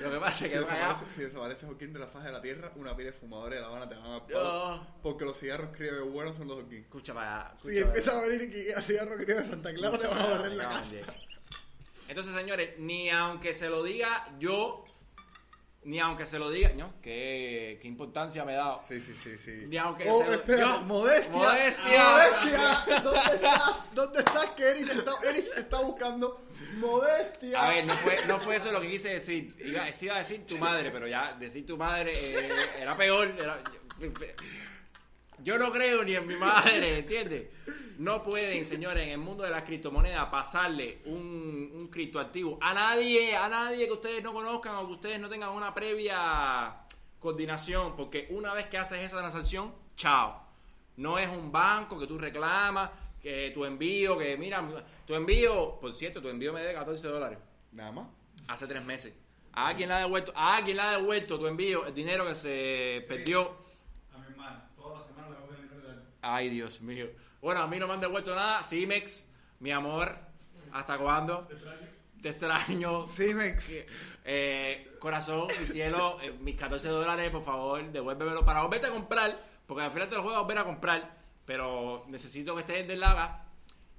[0.00, 2.40] Lo que pasa Si es que desaparece, si desaparece Joaquín de la faz de la
[2.40, 4.86] tierra, una pila de fumadores de La Habana te van a palo.
[5.02, 6.80] Porque los cigarros criollos buenos son los Joaquín.
[6.80, 7.54] Escucha para.
[7.58, 10.52] Si empieza a venir y a cigarros criollos de Santa Clara, te van a barrer
[10.52, 10.96] la casa.
[12.08, 14.84] Entonces, señores, ni aunque se lo diga yo,
[15.82, 16.92] ni aunque se lo diga, ¿no?
[17.02, 18.80] ¿Qué, qué importancia me he dado?
[18.86, 19.50] Sí, sí, sí, sí.
[19.66, 21.32] Ni aunque Oh, se lo- espera, yo- modestia.
[21.36, 22.04] Modestia.
[22.10, 23.00] Modestia.
[23.02, 23.76] ¿Dónde estás?
[23.94, 24.46] ¿Dónde estás?
[24.56, 26.46] Que Erich te está, Erich te está buscando.
[26.76, 27.64] Modestia.
[27.66, 29.54] A ver, no fue, no fue eso lo que quise decir.
[29.64, 32.48] Iba, iba a decir tu madre, pero ya decir tu madre eh,
[32.80, 33.34] era peor.
[33.38, 33.58] era-
[35.42, 37.48] yo no creo ni en mi madre, ¿entiendes?
[38.00, 43.36] No pueden, señores, en el mundo de las criptomonedas pasarle un, un criptoactivo a nadie,
[43.36, 46.76] a nadie que ustedes no conozcan o que ustedes no tengan una previa
[47.18, 50.42] coordinación, porque una vez que haces esa transacción, chao.
[50.96, 52.90] No es un banco que tú reclamas,
[53.20, 54.66] que tu envío, que mira,
[55.06, 57.38] tu envío, por cierto, tu envío me debe 14 dólares
[57.72, 58.06] Nada más.
[58.48, 59.14] hace tres meses.
[59.52, 62.34] A alguien le ha devuelto, a alguien le ha devuelto tu envío, el dinero que
[62.34, 63.58] se perdió.
[64.14, 64.70] A mi hermana.
[64.74, 66.02] Toda la semana le voy a dinero de.
[66.22, 67.06] Ay, Dios mío.
[67.40, 68.62] Bueno, a mí no me han devuelto nada.
[68.62, 69.28] Cimex,
[69.60, 70.14] mi amor,
[70.72, 71.48] ¿hasta cuándo?
[72.20, 73.06] Te extraño.
[73.08, 73.72] Cimex.
[74.22, 79.36] Eh, corazón, mi cielo, eh, mis 14 dólares, por favor, devuélvemelo para volverte a comprar,
[79.66, 81.16] porque al final te lo voy a volver a comprar,
[81.46, 83.46] pero necesito que estés del lava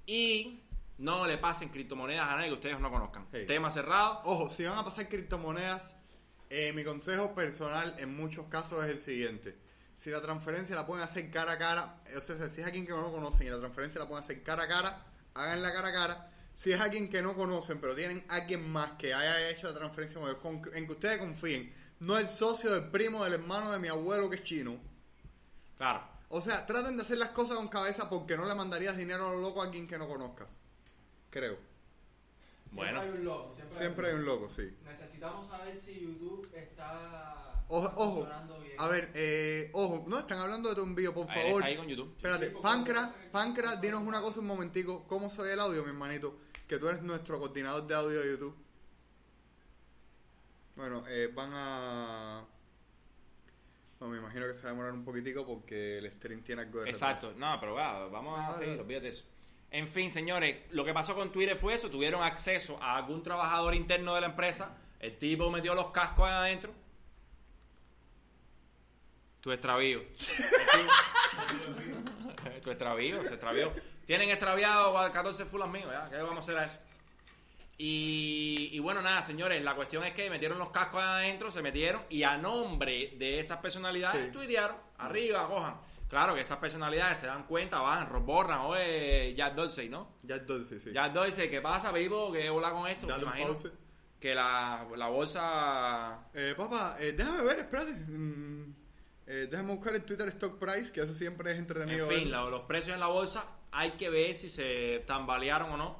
[0.05, 0.61] y
[0.99, 3.27] no le pasen criptomonedas a nadie que ustedes no conozcan.
[3.33, 3.45] Hey.
[3.47, 4.21] Tema cerrado.
[4.23, 5.95] Ojo, si van a pasar criptomonedas,
[6.51, 9.57] eh, mi consejo personal en muchos casos es el siguiente.
[10.01, 12.91] Si la transferencia la pueden hacer cara a cara, o sea, si es alguien que
[12.91, 15.93] no lo conocen y la transferencia la pueden hacer cara a cara, háganla cara a
[15.93, 16.31] cara.
[16.55, 20.19] Si es alguien que no conocen, pero tienen alguien más que haya hecho la transferencia
[20.19, 23.77] con ellos, con- en que ustedes confíen, no el socio del primo del hermano de
[23.77, 24.79] mi abuelo que es chino.
[25.77, 26.01] Claro.
[26.29, 29.33] O sea, traten de hacer las cosas con cabeza porque no le mandarías dinero a
[29.33, 30.57] lo loco a alguien que no conozcas.
[31.29, 31.59] Creo.
[32.71, 33.01] Bueno.
[33.01, 33.53] Siempre hay un loco.
[33.55, 34.75] Siempre, Siempre hay un loco, sí.
[34.83, 38.27] Necesitamos saber si YouTube está Ojo, ojo.
[38.77, 41.51] A ver, eh, ojo, no están hablando de tu envío, por favor.
[41.61, 42.13] está ahí con YouTube.
[42.17, 45.05] Espérate, Pancra, Pancra, dinos una cosa un momentico.
[45.07, 46.35] ¿Cómo se ve el audio, mi hermanito?
[46.67, 48.55] Que tú eres nuestro coordinador de audio de YouTube.
[50.75, 52.45] Bueno, eh, van a...
[53.99, 56.81] No, me imagino que se va a demorar un poquitico porque el stream tiene algo
[56.81, 58.81] de Exacto, no, pero va, vamos Ah, a seguir, dale.
[58.81, 59.25] olvídate eso.
[59.69, 63.75] En fin, señores, lo que pasó con Twitter fue eso, tuvieron acceso a algún trabajador
[63.75, 66.73] interno de la empresa, el tipo metió los cascos ahí adentro.
[69.41, 70.01] Tu extravío.
[72.63, 73.73] tu extravío, se extravió.
[74.05, 76.09] Tienen extraviado 14 fulas míos, ¿ya?
[76.09, 76.77] ¿Qué vamos a hacer a eso?
[77.77, 82.03] Y, y bueno, nada, señores, la cuestión es que metieron los cascos adentro, se metieron
[82.09, 84.31] y a nombre de esas personalidades Sí.
[84.33, 85.77] tuitearon, arriba, cojan.
[86.07, 90.17] Claro que esas personalidades se dan cuenta, van, borran, oye, Jack Dorsey, ¿no?
[90.23, 90.91] Ya entonces, sí.
[90.93, 92.31] Jack Dorsey, ¿qué pasa, vivo?
[92.31, 93.07] ¿Qué hola con esto?
[93.07, 93.25] Dale
[94.19, 96.27] que la, la bolsa...
[96.35, 97.93] Eh, papá, eh, déjame ver, espérate.
[97.93, 98.75] Mm,
[99.27, 102.09] eh, déjame buscar el Twitter Stock Price, que eso siempre es entretenido.
[102.11, 105.77] En fin, lo- los precios en la bolsa hay que ver si se tambalearon o
[105.77, 105.99] no.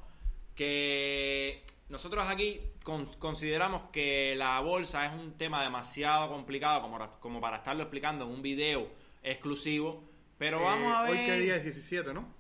[0.56, 7.40] Que nosotros aquí con- consideramos que la bolsa es un tema demasiado complicado como, como
[7.42, 8.90] para estarlo explicando en un video
[9.24, 10.04] exclusivo.
[10.38, 11.12] Pero Eh, vamos a ver.
[11.12, 12.34] Hoy que día es 17, ¿no?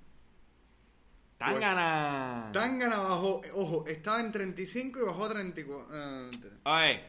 [1.37, 2.49] Tangana.
[2.53, 5.87] Tangana bajó, eh, ojo, estaba en 35 y bajó a 34.
[5.91, 6.29] eh,
[6.65, 7.03] Oye,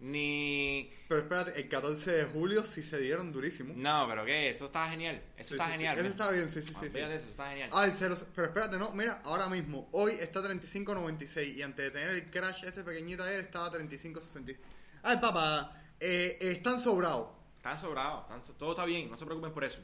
[0.00, 0.90] ni.
[1.08, 3.74] pero espérate, el 14 de julio sí se dieron durísimo.
[3.76, 4.48] No, pero ¿qué?
[4.50, 5.22] Eso está genial.
[5.36, 5.98] Eso Sí, está sí, sí, genial.
[5.98, 6.86] Eso está bien, sí, sí, sí.
[6.86, 6.88] sí.
[6.88, 7.70] De eso, está genial.
[7.72, 11.90] Ah, el cero- pero espérate, no, mira, ahora mismo, hoy está 35.96 y antes de
[11.90, 14.56] tener el crash ese pequeñito ayer estaba 35.66.
[15.02, 17.30] Ay, papá, eh, están sobrados.
[17.56, 19.80] Están sobrados, están todo está bien, no se preocupen por eso.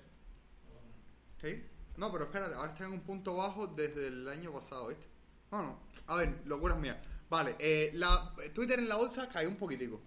[1.40, 1.62] ¿Sí?
[1.96, 5.06] No, pero espérate, ahora están en un punto bajo desde el año pasado, ¿viste?
[5.50, 6.96] Bueno, a ver, locuras mías.
[7.34, 10.00] Vale, eh, la, Twitter en la bolsa cayó un poquitico.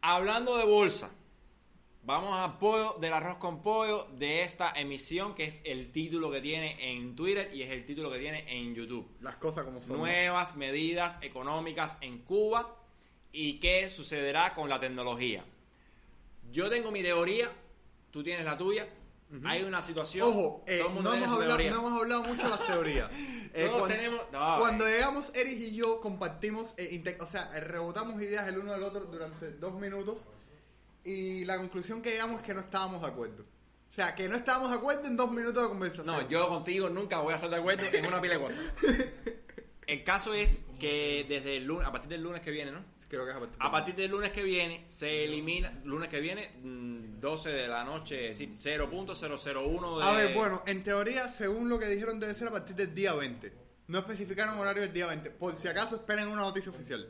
[0.00, 1.10] Hablando de bolsa,
[2.04, 6.40] vamos al pollo del arroz con pollo de esta emisión, que es el título que
[6.40, 9.10] tiene en Twitter y es el título que tiene en YouTube.
[9.20, 9.98] Las cosas como son.
[9.98, 12.76] Nuevas medidas económicas en Cuba
[13.32, 15.44] y qué sucederá con la tecnología.
[16.52, 17.50] Yo tengo mi teoría,
[18.12, 18.88] tú tienes la tuya.
[19.44, 20.28] Hay una situación.
[20.28, 21.70] Ojo, eh, no, hemos hablado, teoría.
[21.70, 23.10] no hemos hablado mucho de las teorías.
[23.52, 24.92] Eh, Todos cuando, tenemos- no, cuando eh.
[24.92, 29.00] llegamos, Eric y yo compartimos, eh, o sea, eh, rebotamos ideas el uno del otro
[29.06, 30.28] durante dos minutos
[31.02, 33.42] y la conclusión que llegamos es que no estábamos de acuerdo.
[33.42, 36.06] O sea, que no estábamos de acuerdo en dos minutos de conversación.
[36.06, 38.60] No, yo contigo nunca voy a estar de acuerdo en una pila de cosas.
[39.88, 42.84] El caso es que desde el lunes, a partir del lunes que viene, ¿no?
[43.10, 46.08] Creo que es a partir de- A partir del lunes que viene se elimina, lunes
[46.08, 50.04] que viene, mm, 12 de la noche, es decir, 0.001 de...
[50.04, 53.12] A ver, bueno, en teoría, según lo que dijeron, debe ser a partir del día
[53.14, 53.52] 20.
[53.88, 55.30] No especificaron horario del día 20.
[55.32, 57.08] Por si acaso, esperen una noticia oficial.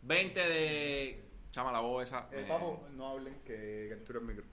[0.00, 1.22] 20 de...
[1.50, 2.20] Chama la voz esa.
[2.32, 4.44] Eh, eh, papo, no hablen, que captura el micro.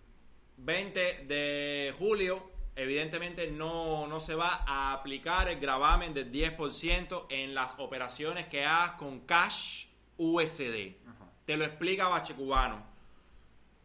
[0.57, 7.55] 20 de julio, evidentemente no, no se va a aplicar el gravamen del 10% en
[7.55, 9.85] las operaciones que hagas con cash
[10.25, 10.97] USD.
[11.07, 11.31] Ajá.
[11.45, 12.85] Te lo explica Bache Cubano.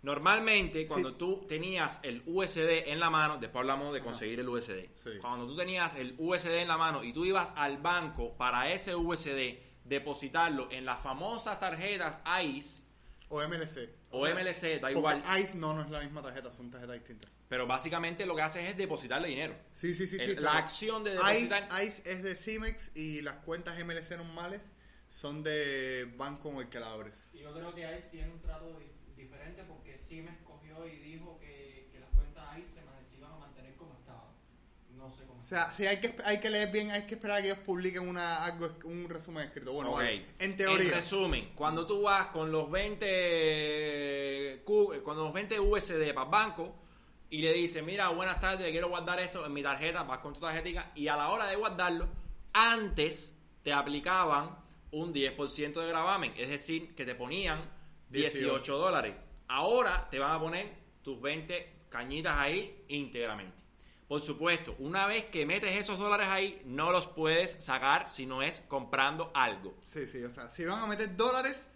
[0.02, 1.16] Normalmente, cuando Sí.
[1.18, 4.88] tú tenías el USD en la mano, después hablamos de conseguir el USD.
[4.94, 5.10] Sí.
[5.20, 8.94] Cuando tú tenías el USD en la mano y tú ibas al banco para ese
[8.94, 12.82] USD depositarlo en las famosas tarjetas ICE
[13.30, 13.88] O MLC.
[14.10, 15.22] o MLC, da igual.
[15.40, 17.30] ICE no, no es la misma tarjeta, son tarjetas distintas.
[17.48, 19.54] Pero básicamente lo que haces es depositarle dinero.
[19.72, 20.18] Sí, sí, sí.
[20.18, 21.84] sí El- pero la acción de ICE, depositar.
[21.84, 24.70] ICE es de Cimex y las cuentas MLC normales
[25.08, 27.26] son de banco en el que la abres.
[27.32, 28.90] Y yo creo que ICE tiene un trato di-
[29.22, 33.32] diferente porque Siemens cogió y dijo que, que las cuentas ICE se, man- se iban
[33.32, 34.26] a mantener como estaban.
[34.96, 35.40] No sé cómo.
[35.40, 37.58] O sea, sí, hay que, hay que leer bien, hay que esperar a que ellos
[37.64, 39.72] publiquen una, algo, un resumen escrito.
[39.72, 40.26] Bueno, vale.
[40.38, 40.94] en teoría.
[40.94, 46.74] resumen, cuando tú vas con los 20 Q- con los 20 USD para el banco
[47.30, 50.40] y le dices, mira, buenas tardes, quiero guardar esto en mi tarjeta, vas con tu
[50.40, 52.08] tarjetica y a la hora de guardarlo,
[52.52, 54.56] antes te aplicaban
[54.92, 57.60] un 10% de gravamen, es decir, que te ponían
[58.10, 59.14] 18 18 dólares.
[59.48, 60.72] Ahora te van a poner
[61.02, 63.64] tus 20 cañitas ahí íntegramente.
[64.08, 68.40] Por supuesto, una vez que metes esos dólares ahí, no los puedes sacar si no
[68.42, 69.74] es comprando algo.
[69.84, 71.66] Sí, sí, o sea, si van a meter dólares,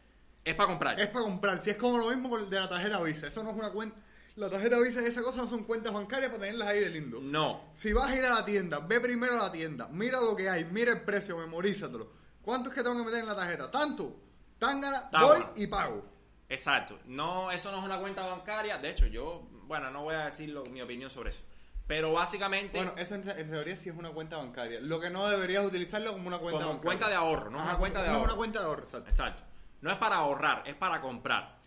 [0.44, 1.00] Es para comprar.
[1.00, 1.60] es para comprar.
[1.60, 3.96] Si es como lo mismo de la tarjeta Visa, eso no es una cuenta.
[4.36, 7.18] La tarjeta Visa y esa cosa no son cuentas bancarias para tenerlas ahí de lindo.
[7.20, 7.72] No.
[7.74, 10.48] Si vas a ir a la tienda, ve primero a la tienda, mira lo que
[10.48, 12.19] hay, mira el precio, memorízatelo.
[12.42, 13.70] ¿Cuánto es que tengo que meter en la tarjeta?
[13.70, 14.16] Tanto.
[14.58, 15.24] Tangana, Tama.
[15.26, 16.04] voy y pago.
[16.48, 16.98] Exacto.
[17.06, 18.78] No, eso no es una cuenta bancaria.
[18.78, 21.42] De hecho, yo, bueno, no voy a decir lo- mi opinión sobre eso.
[21.86, 24.80] Pero básicamente, Bueno, eso en, en teoría sí es una cuenta bancaria.
[24.80, 26.82] Lo que no deberías utilizarlo como una cuenta como bancaria.
[26.84, 28.30] cuenta de ahorro, no es una cuenta de no es ahorro.
[28.32, 29.10] una cuenta de ahorro, exacto.
[29.10, 29.42] Exacto.
[29.80, 31.58] No es para ahorrar, es para comprar.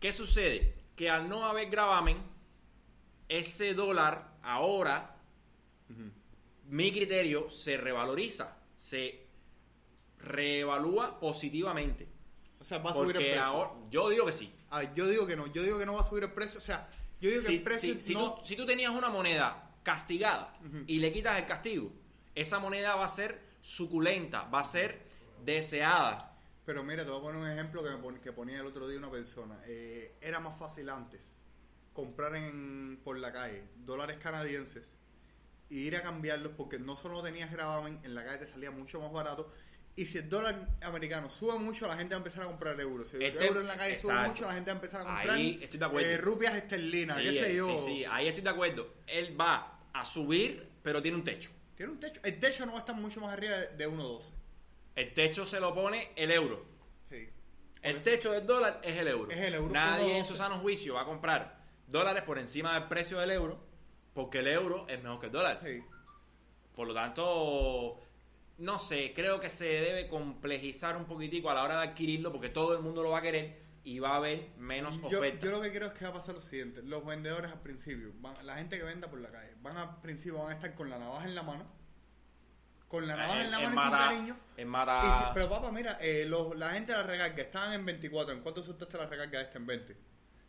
[0.00, 0.74] ¿Qué sucede?
[0.96, 2.18] Que al no haber gravamen,
[3.28, 5.16] ese dólar ahora,
[6.64, 9.27] mi criterio, se revaloriza, se
[10.18, 12.08] reevalúa positivamente.
[12.60, 13.42] O sea, va a subir el precio.
[13.44, 14.52] ahora, yo digo que sí.
[14.70, 16.58] A ver, yo digo que no, yo digo que no va a subir el precio.
[16.58, 16.88] O sea,
[17.20, 18.34] yo digo que el precio si- si no...
[18.34, 21.92] tú, si tú tenías una moneda castigada y le quitas el castigo,
[22.34, 25.00] esa moneda va a ser suculenta, va a ser
[25.44, 26.36] deseada.
[26.66, 28.86] Pero mira, te voy a poner un ejemplo que, me pon- que ponía el otro
[28.88, 29.58] día una persona.
[29.66, 31.40] Eh, era más fácil antes
[31.94, 34.96] comprar en, por la calle dólares canadienses
[35.70, 39.00] e ir a cambiarlos porque no solo tenías gravamen, en la calle te salía mucho
[39.00, 39.50] más barato.
[39.98, 43.08] Y si el dólar americano sube mucho, la gente va a empezar a comprar euros.
[43.08, 45.04] Si el Este- euro en la calle sube mucho, la gente va a empezar a
[45.04, 46.08] comprar Ahí estoy de acuerdo.
[46.08, 47.78] eh, rupias esterlinas, Sí, qué sé eh, yo.
[47.78, 48.94] sí, sí, ahí estoy de acuerdo.
[49.08, 51.50] Él va a subir, pero tiene un techo.
[51.74, 52.20] Tiene un techo.
[52.22, 54.32] El techo no va a estar mucho más arriba de, de 1.12.
[54.94, 56.64] El techo se lo pone el euro.
[57.10, 57.28] Sí.
[57.82, 59.30] El eso- techo del dólar es el euro.
[59.32, 62.86] Es el euro, Nadie en su sano juicio va a comprar dólares por encima del
[62.86, 63.58] precio del euro,
[64.14, 65.60] porque el euro es mejor que el dólar.
[65.64, 65.82] Sí.
[66.76, 67.98] Por lo tanto,
[68.58, 72.48] no sé, creo que se debe complejizar un poquitico a la hora de adquirirlo, porque
[72.48, 75.44] todo el mundo lo va a querer y va a haber menos Yo, oferta.
[75.46, 76.82] yo lo que creo es que va a pasar lo siguiente.
[76.82, 80.38] Los vendedores al principio, van- la gente que venda por la calle, van al principio
[80.40, 81.64] van a estar con la navaja en la mano.
[82.88, 84.36] Con la navaja en la En- mano en y sin cariño.
[84.56, 87.84] en mata- si- pero papá, mira, eh, los- la gente de la recarga estaban en
[87.84, 88.34] 24.
[88.34, 89.96] ¿En cuánto soltaste la recarga esta en 20?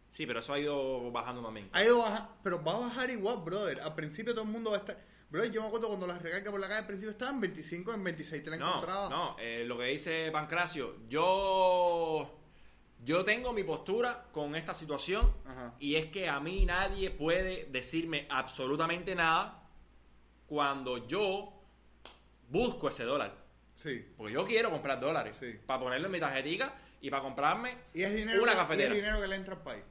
[0.10, 1.70] Sí, pero eso ha ido bajando también.
[1.74, 3.82] Ha ido baja, pero va a bajar igual, brother.
[3.82, 4.98] Al principio todo el mundo va a estar...
[5.30, 7.94] Brother, yo me acuerdo cuando las recargas por la calle al principio estaban en 25,
[7.94, 9.10] en 26 te la No, encontrabas.
[9.12, 12.40] no, eh, lo que dice Pancracio, yo,
[13.06, 15.76] yo tengo mi postura con esta situación Ajá.
[15.80, 19.68] y es que a mí nadie puede decirme absolutamente nada
[20.48, 21.54] cuando yo
[22.50, 23.36] busco ese dólar.
[23.76, 24.04] Sí.
[24.18, 25.54] Porque yo quiero comprar dólares Sí.
[25.64, 28.90] para ponerlo en mi tarjetica y para comprarme Y es dinero, una que- y cafetera.
[28.90, 29.84] es dinero que le entra al país.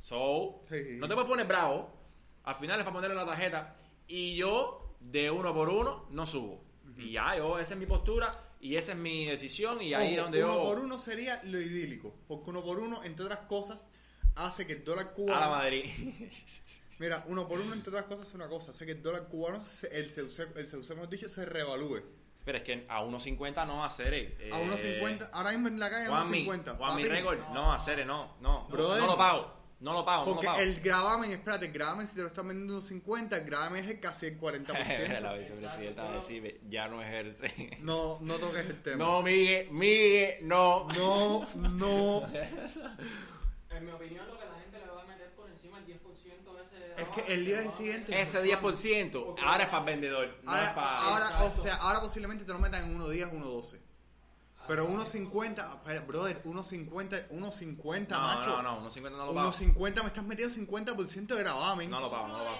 [0.00, 0.96] So, Sí.
[0.98, 1.96] no te puedes poner bravo.
[2.42, 3.76] Al final es para ponerlo en la tarjeta.
[4.12, 6.64] Y yo, de uno por uno, no subo.
[6.96, 9.80] Y ya, yo, esa es mi postura y esa es mi decisión.
[9.80, 10.62] Y ahí es donde uno yo.
[10.64, 12.14] por uno sería lo idílico.
[12.26, 13.88] Porque uno por uno, entre otras cosas,
[14.34, 15.50] hace que el dólar A la cubano.
[15.50, 15.84] Madrid.
[16.98, 18.72] Mira, uno por uno, entre otras cosas, es una cosa.
[18.72, 22.02] Sé que el dólar cubano, se- el CUC, el CUC, hemos dicho, se reevalúe.
[22.44, 26.06] Pero es que a 1.50 no hacer eh, A 1.50, ahora mismo en la calle
[26.06, 26.76] a Juan mi, 1.50.
[26.76, 29.00] Juan mi récord, no, hacer no, no, Brother.
[29.02, 30.60] no lo pago, no lo pago, no lo Porque pago.
[30.60, 33.90] el gravamen, espérate, el gravamen si te lo están vendiendo en 50, el gravamen es
[33.90, 35.38] el casi el la 40%.
[35.38, 37.76] vicepresidenta va a decir, ya no ejerce.
[37.80, 38.96] no, no toques el tema.
[39.04, 40.86] No, Miguel, Miguel, no.
[40.94, 42.26] no, no.
[43.70, 45.96] En mi opinión, lo que la gente le va a meter por encima el 10%
[45.96, 47.02] ese.
[47.02, 50.70] Es que el día siguiente- Ese 10% ahora es para el vendedor, no Ahora, es
[50.74, 50.98] para...
[50.98, 53.78] ahora, o sea, ahora posiblemente te lo metan en 1.10, 1.12.
[54.70, 58.62] Pero 1.50, espera, brother, 1.50, 1.50, no, macho.
[58.62, 59.50] no, no, 1.50 no lo pago.
[59.50, 61.90] 1.50 me estás metiendo 50% de gravamen.
[61.90, 62.56] No lo pago, no lo pago.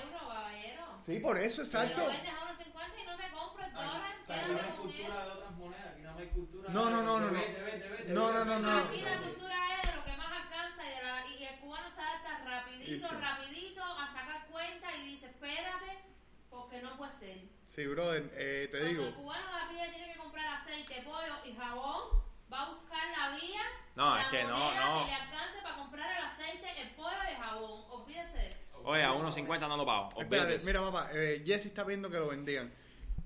[0.99, 2.03] Sí, por eso, Pero exacto.
[2.03, 4.03] lo vendes a 1.50 y no te compro el dólar.
[4.27, 5.25] Pero Quédate no hay con cultura él.
[5.25, 6.69] de otras monedas, aquí no hay cultura.
[6.73, 7.41] No, de- no, no, no, no.
[8.09, 8.79] No, no, no, no.
[8.91, 11.89] Aquí la cultura es de lo que más alcanza y, de la- y el cubano
[11.95, 16.05] se adapta rapidito, rapidito a sacar cuenta y dice, espérate,
[16.51, 17.39] porque no puede ser.
[17.67, 19.05] Sí, brother, eh, te Cuando digo.
[19.07, 22.23] el cubano de aquí tiene que comprar aceite, pollo y jabón,
[22.53, 23.63] va a buscar la vía,
[23.95, 25.05] No, la es que no, no.
[25.05, 27.85] que le alcance para comprar el aceite, el pollo y el jabón.
[27.91, 28.83] Olvídese de eso.
[28.85, 30.09] Oye, a 1.50 no lo pago.
[30.17, 32.73] olvídate Espérate, mira, papá, eh, Jesse está viendo que lo bendigan.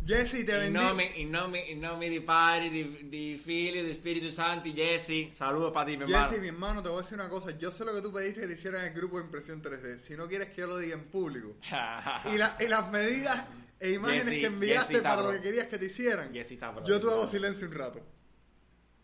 [0.07, 5.30] Jesse, te nome, in nome, in nome di Padre, di Figlio, di Spirito Santo, Jesse.
[5.34, 6.26] Saludos para ti, mi hermano.
[6.26, 7.52] Jesse, mi hermano, te voy a decir una cosa.
[7.57, 9.98] Yo sé lo que tú pediste que te hicieran en el grupo de impresión 3D.
[9.98, 11.57] Si no quieres que yo lo diga en público.
[12.32, 13.46] Y, la- y las medidas
[13.80, 16.32] e imágenes Jesse, que enviaste para lo que querías que te hicieran.
[16.34, 16.84] Jesse está pro.
[16.84, 18.00] Yo te hago silencio un rato.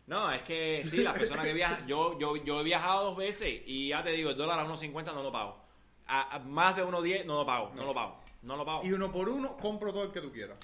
[0.07, 3.63] No, es que sí, las personas que viajan, yo, yo, yo he viajado dos veces
[3.65, 5.65] y ya te digo, el dólar a 1.50 no lo pago.
[6.09, 8.81] A, a más de 1.10 no lo pago, no, lo pago, no lo pago.
[8.85, 10.59] Y uno por uno compro todo el que tú quieras.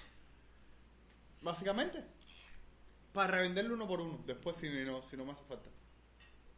[1.41, 2.05] Básicamente.
[3.13, 4.21] Para revenderlo uno por uno.
[4.27, 5.69] Después si no, si no me hace falta.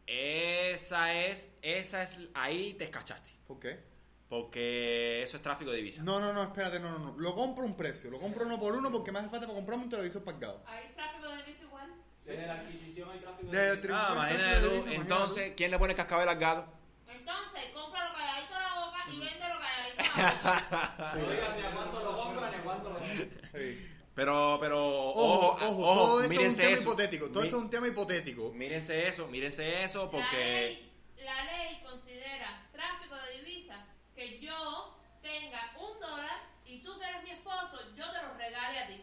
[0.07, 3.31] Esa es, esa es, ahí te escachaste.
[3.47, 3.79] ¿Por qué?
[4.27, 6.03] Porque eso es tráfico de divisas.
[6.03, 7.17] No, no, no, espérate, no, no, no.
[7.17, 8.09] Lo compro a un precio.
[8.11, 10.63] Lo compro uno por uno porque me hace falta para comprarme un televisor pagado.
[10.67, 11.93] Hay tráfico de visa igual.
[12.23, 16.29] Desde la adquisición hay tráfico de tri- Ah, imagínate tú, entonces, ¿quién le pone cascabel
[16.29, 16.71] al gato?
[17.07, 21.15] Entonces, compra lo calladito a la boca y vende lo calladito a la boca.
[21.15, 23.41] No digas ni a cuánto lo compra ni a cuánto lo vende.
[23.55, 23.88] Sí.
[24.19, 26.81] Pero, pero, Ojo, ojo, ojo, ojo, todo esto es un tema eso.
[26.83, 27.25] hipotético.
[27.29, 28.51] Todo Mi- esto es un tema hipotético.
[28.51, 30.35] Mírense eso, mírense eso, La porque...
[30.37, 30.91] ley,
[31.23, 33.79] la ley considera tráfico de divisas
[34.15, 38.79] que yo tenga un dólar y tú que eres mi esposo, yo te lo regale
[38.79, 39.01] a ti.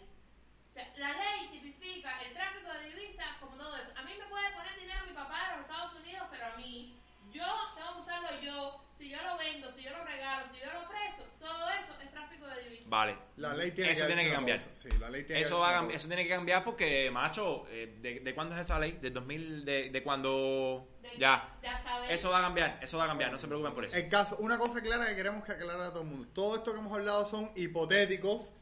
[0.70, 3.88] O sea, la ley tipifica el tráfico de divisas como todo eso.
[3.96, 7.00] A mí me puede poner dinero mi papá de los Estados Unidos, pero a mí,
[7.36, 8.82] yo tengo que usarlo yo.
[8.98, 12.10] Si yo lo vendo, si yo lo regalo, si yo lo presto, todo eso es
[12.10, 12.88] tráfico de divisas.
[12.88, 13.18] Vale.
[13.36, 14.58] La ley tiene Eso que, tiene que cambiar.
[14.58, 14.74] cosa.
[14.74, 18.20] Sí, la ley tiene Eso, que va eso tiene que cambiar porque, macho, eh, ¿de,
[18.20, 18.92] de cuándo es esa ley?
[18.92, 19.64] ¿Del 2000?
[19.66, 20.88] ¿De, de cuando...?
[21.02, 21.58] De- Ya.
[21.62, 22.10] Ya sabes.
[22.10, 23.94] Eso va a cambiar, eso va a cambiar, no se preocupen por eso.
[23.94, 26.28] El caso, una cosa clara que queremos que aclarar a todo el mundo.
[26.32, 28.54] Todo esto que hemos hablado son hipotéticos,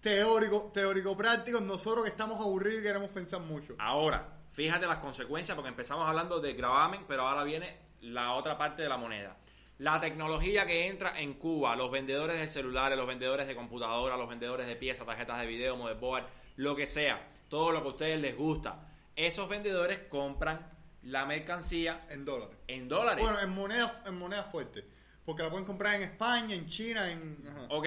[0.00, 1.60] teóricos, teórico-prácticos.
[1.62, 3.74] Nosotros que estamos aburridos y queremos pensar mucho.
[3.78, 8.82] Ahora, fíjate las consecuencias porque empezamos hablando de gravamen, pero ahora viene la otra parte
[8.82, 9.36] de la moneda.
[9.78, 14.28] La tecnología que entra en Cuba, los vendedores de celulares, los vendedores de computadoras, los
[14.28, 16.26] vendedores de piezas, tarjetas de video, motherboard,
[16.56, 18.86] lo que sea, todo lo que a ustedes les gusta.
[19.16, 20.70] Esos vendedores compran
[21.02, 22.56] la mercancía En dólares.
[22.68, 23.24] en dólares.
[23.24, 24.84] Bueno, en moneda, en moneda fuerte.
[25.24, 27.42] Porque la pueden comprar en España, en China, en...
[27.48, 27.66] ajá.
[27.70, 27.86] Ok,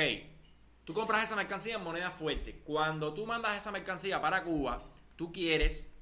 [0.83, 2.61] tú compras esa mercancía en moneda fuerte.
[2.63, 4.79] Cuando tú mandas esa mercancía para Cuba,
[5.15, 5.93] tú quieres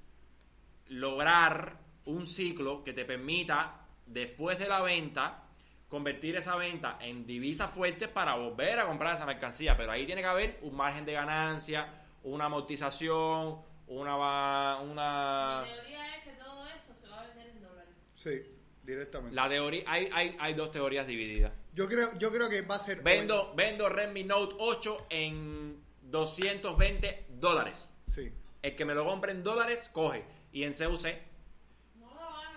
[0.87, 5.43] lograr un ciclo que te permita, después de la venta,
[5.87, 9.75] convertir esa venta en divisas fuertes para volver a comprar esa mercancía.
[9.75, 11.87] Pero ahí tiene que haber un margen de ganancia,
[12.23, 14.79] una amortización, una...
[14.79, 15.63] una...
[15.63, 17.93] Mi teoría es que todo eso se va a vender en dólares.
[18.15, 18.41] Sí,
[18.83, 19.35] directamente.
[19.35, 21.51] La teoría, hay, hay, hay dos teorías divididas.
[21.73, 23.01] Yo creo, yo creo que va a ser...
[23.01, 27.91] Vendo, vendo Redmi Note 8 en 220 dólares.
[28.07, 28.31] Sí.
[28.61, 30.23] El que me lo compre en dólares, coge.
[30.51, 31.07] Y en CUC,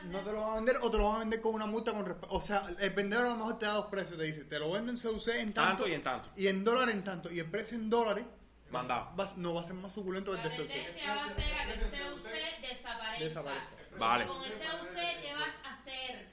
[0.05, 0.23] vender.
[0.23, 1.93] No te lo van a vender o te lo van a vender con una multa
[1.93, 4.17] con O sea, el vendedor a lo mejor te da dos precios.
[4.19, 6.31] Te dice, te lo venden en CUC en tanto, tanto y en tanto.
[6.37, 7.31] y en dólar en tanto.
[7.33, 8.25] Y el precio en dólares
[8.71, 9.11] Mandado.
[9.19, 10.67] va- no va a ser más suculento que La el de CUC.
[10.69, 12.23] tendencia va a ser a que el CUC
[12.61, 13.25] desaparezca.
[13.25, 13.77] Desaparezca.
[13.99, 14.25] Vale.
[14.25, 16.29] Y con el CUC, ¿qué vas a hacer?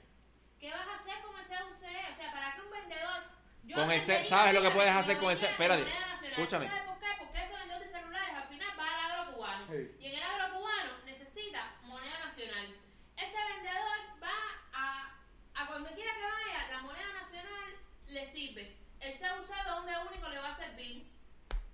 [0.58, 2.12] ¿Qué vas a hacer con el CUC?
[2.12, 3.22] O sea, ¿para qué un vendedor...
[3.64, 5.46] Yo Con el C- entendería ¿sabes lo que la puedes hacer con el C?
[5.46, 6.66] tecnología de Espérate, escúchame.
[6.68, 7.06] ¿Sabes por qué?
[7.20, 9.66] Porque ese vendedor de celulares al final va al agro cubano.
[9.70, 9.90] Sí.
[10.00, 12.66] Y en el agro cubano necesita moneda nacional.
[13.16, 14.38] Ese vendedor va
[14.74, 15.14] a,
[15.54, 17.74] a donde quiera que vaya, la moneda nacional
[18.06, 18.76] le sirve.
[19.00, 21.04] El CUC donde único le va a servir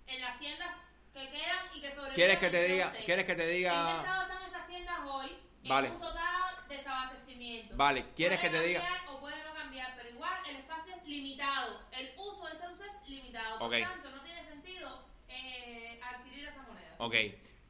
[0.06, 0.74] en las tiendas
[1.12, 2.14] que quedan y que sobreviven.
[2.14, 5.38] ¿Quieres que te diga, quieres que te ¿En qué diga, estado están esas tiendas hoy?
[5.64, 5.88] Vale.
[5.88, 7.76] En un total desabastecimiento.
[7.76, 8.82] Vale, ¿quieres Puede que te diga?
[9.10, 11.82] O puede no cambiar, pero igual el espacio es limitado.
[11.92, 13.58] El uso de CUC es limitado.
[13.58, 13.82] Por Ok.
[13.82, 16.94] tanto, no tiene sentido eh, adquirir esa moneda.
[16.98, 17.14] Ok.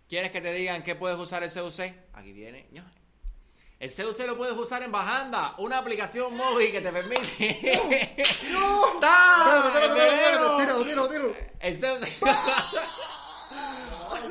[0.08, 1.80] ¿Quieres que te digan qué puedes usar el CUC?
[2.14, 2.68] Aquí viene.
[3.80, 8.26] El CUC lo puedes usar en Bajanda, una aplicación móvil que te permite.
[8.50, 8.86] ¡No!
[8.98, 10.56] Espérate, espérate, ¡Tíralo!
[10.84, 11.32] tíralo, tíralo.
[11.60, 12.08] El CUC.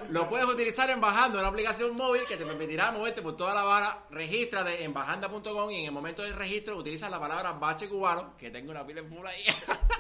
[0.09, 3.63] Lo puedes utilizar en Bajanda, una aplicación móvil que te permitirá moverte por toda la
[3.63, 4.05] vara.
[4.09, 8.49] Regístrate en bajanda.com y en el momento del registro utilizas la palabra bache cubano, que
[8.49, 9.43] tengo una pila en full ahí.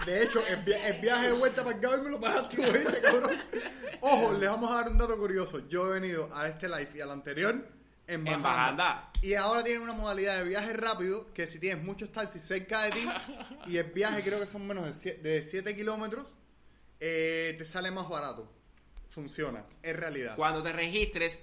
[0.05, 3.31] De hecho, el, via- el viaje de vuelta para acá me lo pagaste, ¿oíste, cabrón?
[4.01, 5.59] Ojo, les vamos a dar un dato curioso.
[5.67, 7.55] Yo he venido a este live y al anterior
[8.07, 9.11] en Bajanda.
[9.21, 12.91] Y ahora tienen una modalidad de viaje rápido que si tienes muchos taxis cerca de
[12.91, 13.07] ti
[13.67, 16.37] y el viaje creo que son menos de 7 de siete kilómetros,
[16.99, 18.51] eh, te sale más barato.
[19.09, 20.35] Funciona, es realidad.
[20.35, 21.41] Cuando te registres,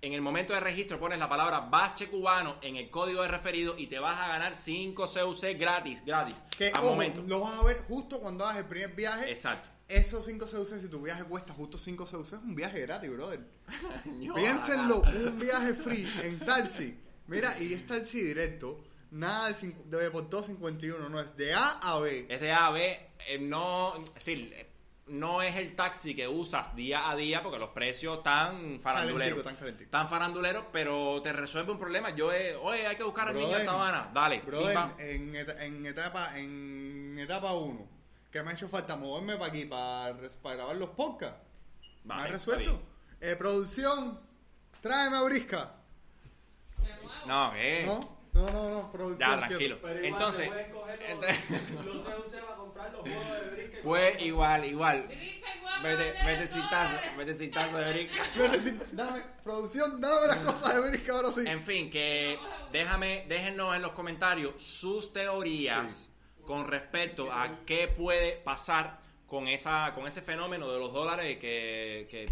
[0.00, 3.76] en el momento de registro pones la palabra bache cubano en el código de referido
[3.76, 6.34] y te vas a ganar 5 CUC gratis, gratis.
[6.56, 7.22] Que, al ojo, momento.
[7.26, 9.30] lo vas a ver justo cuando hagas el primer viaje.
[9.30, 9.68] Exacto.
[9.92, 13.40] Esos 5 CUC, si tu viaje cuesta justo 5 CUC, es un viaje gratis, brother.
[14.34, 16.98] Piénsenlo, un viaje free en taxi.
[17.26, 18.82] Mira, y es taxi directo.
[19.10, 22.26] Nada de, de por 251, no es de A a B.
[22.28, 24.68] Es de A a B, eh, no, es decir, eh,
[25.08, 29.42] no es el taxi que usas día a día porque los precios están faranduleros.
[29.44, 29.56] Tan.
[29.90, 32.14] Tan faranduleros, pero te resuelve un problema.
[32.16, 34.10] Yo, he, oye, hay que buscar al niño esta Habana.
[34.14, 34.40] Dale,
[34.98, 37.86] en, eta- en etapa en etapa 1,
[38.32, 41.38] que me ha hecho falta moverme para aquí para, para grabar los podcasts.
[42.04, 42.82] me Vale, ha está resuelto.
[43.20, 44.18] Eh, producción,
[44.80, 45.74] tráeme a Brisca.
[46.78, 47.10] Me muevo.
[47.26, 47.84] No, ¿qué?
[47.86, 48.00] ¿No?
[48.32, 49.30] No, no, no, producción.
[49.30, 49.78] Ya, tranquilo.
[49.82, 53.82] Pero igual Entonces, se los, los CUC para comprar los juegos de brisket.
[53.82, 55.08] Pues igual, igual.
[55.82, 58.24] Vete, vete sin tazo, vete sin tazo de brinca.
[58.36, 61.40] Necesito- Dame, producción, dame las cosas de Brisca ahora sí.
[61.46, 62.38] En fin, que
[62.72, 66.08] déjame, déjennos en los comentarios sus teorías
[66.46, 72.06] con respecto a qué puede pasar con esa, con ese fenómeno de los dólares que,
[72.10, 72.26] que,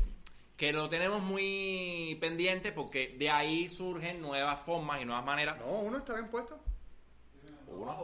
[0.56, 5.58] que lo tenemos muy pendiente porque de ahí surgen nuevas formas y nuevas maneras.
[5.58, 6.61] No, uno está bien puesto.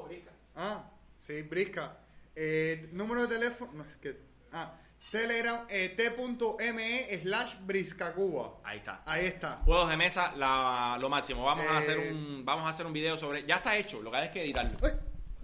[0.07, 0.32] Brisket.
[0.54, 0.84] Ah,
[1.18, 1.98] sí, Brisca.
[2.34, 3.72] Eh, número de teléfono.
[3.74, 4.16] No, es que.
[4.52, 4.74] Ah,
[5.11, 8.54] Telegram eh, t.me slash Briscacuba.
[8.64, 9.02] Ahí está.
[9.07, 9.57] Ahí está.
[9.64, 11.44] Juegos de mesa, la- lo máximo.
[11.44, 11.78] Vamos a Eh.
[11.78, 13.44] hacer un, vamos a hacer un video sobre.
[13.46, 14.78] Ya está hecho, lo que hay es que editarlo.
[14.82, 14.90] Uy,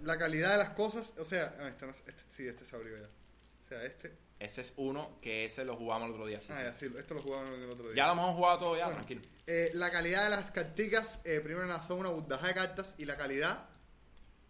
[0.03, 1.13] la calidad de las cosas.
[1.17, 3.07] O sea, ah, este, no es- este- sí, este se abrió ya.
[3.07, 4.13] O sea, este.
[4.39, 6.41] Ese es uno que ese lo jugamos el otro día.
[6.41, 6.63] sí, ah, sí.
[6.65, 7.95] ya, sí, esto lo jugaban el otro día.
[7.95, 9.21] Ya lo hemos jugado todo ya, Bueno, tranquilo.
[9.47, 13.15] eh, la calidad de las carticas, eh, primero son una burdaja de cartas y la
[13.15, 13.65] calidad.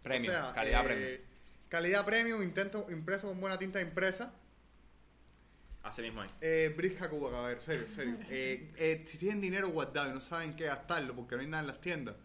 [0.02, 1.20] Premium, o sea, calidad eh, premium.
[1.68, 4.32] Calidad premium, intento impreso con buena tinta impresa.
[5.82, 6.32] Así mismo es.
[6.40, 8.16] Eh, Brisca Cuba, a ver, serio, serio.
[8.30, 11.60] Eh, eh, si tienen dinero guardado y no saben qué gastarlo porque no hay nada
[11.62, 12.16] en las tiendas,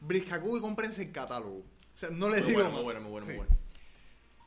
[0.00, 1.64] Brisca Cuba y cómprense el catálogo.
[2.02, 2.74] Sea, no les Muy digo bueno, más.
[2.74, 3.32] muy bueno, muy bueno, Sí.
[3.32, 3.56] muy bueno.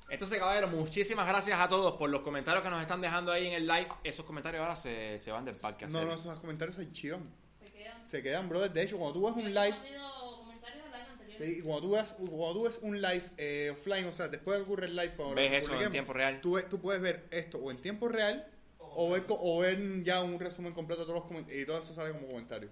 [0.09, 3.53] Entonces, caballeros, muchísimas gracias a todos por los comentarios que nos están dejando ahí en
[3.53, 3.87] el live.
[4.03, 6.07] Esos comentarios ahora se, se van del parque a No, hacer.
[6.09, 7.23] no, esos comentarios se chivan.
[7.59, 8.09] Se quedan.
[8.09, 8.71] Se quedan, brother.
[8.73, 11.37] De hecho, cuando tú ves un live, respondido comentarios del live anterior.
[11.43, 14.59] sí, y cuando tú ves, cuando tú ves un live eh, offline, o sea, después
[14.59, 16.41] de que ocurre el live, cuando Ves lo eso en tiempo real.
[16.41, 18.45] Tú, ves- tú puedes ver esto o en tiempo real
[18.79, 21.93] o ver, o ver ya un resumen completo de todos los comentarios y todo eso
[21.93, 22.69] sale como comentario.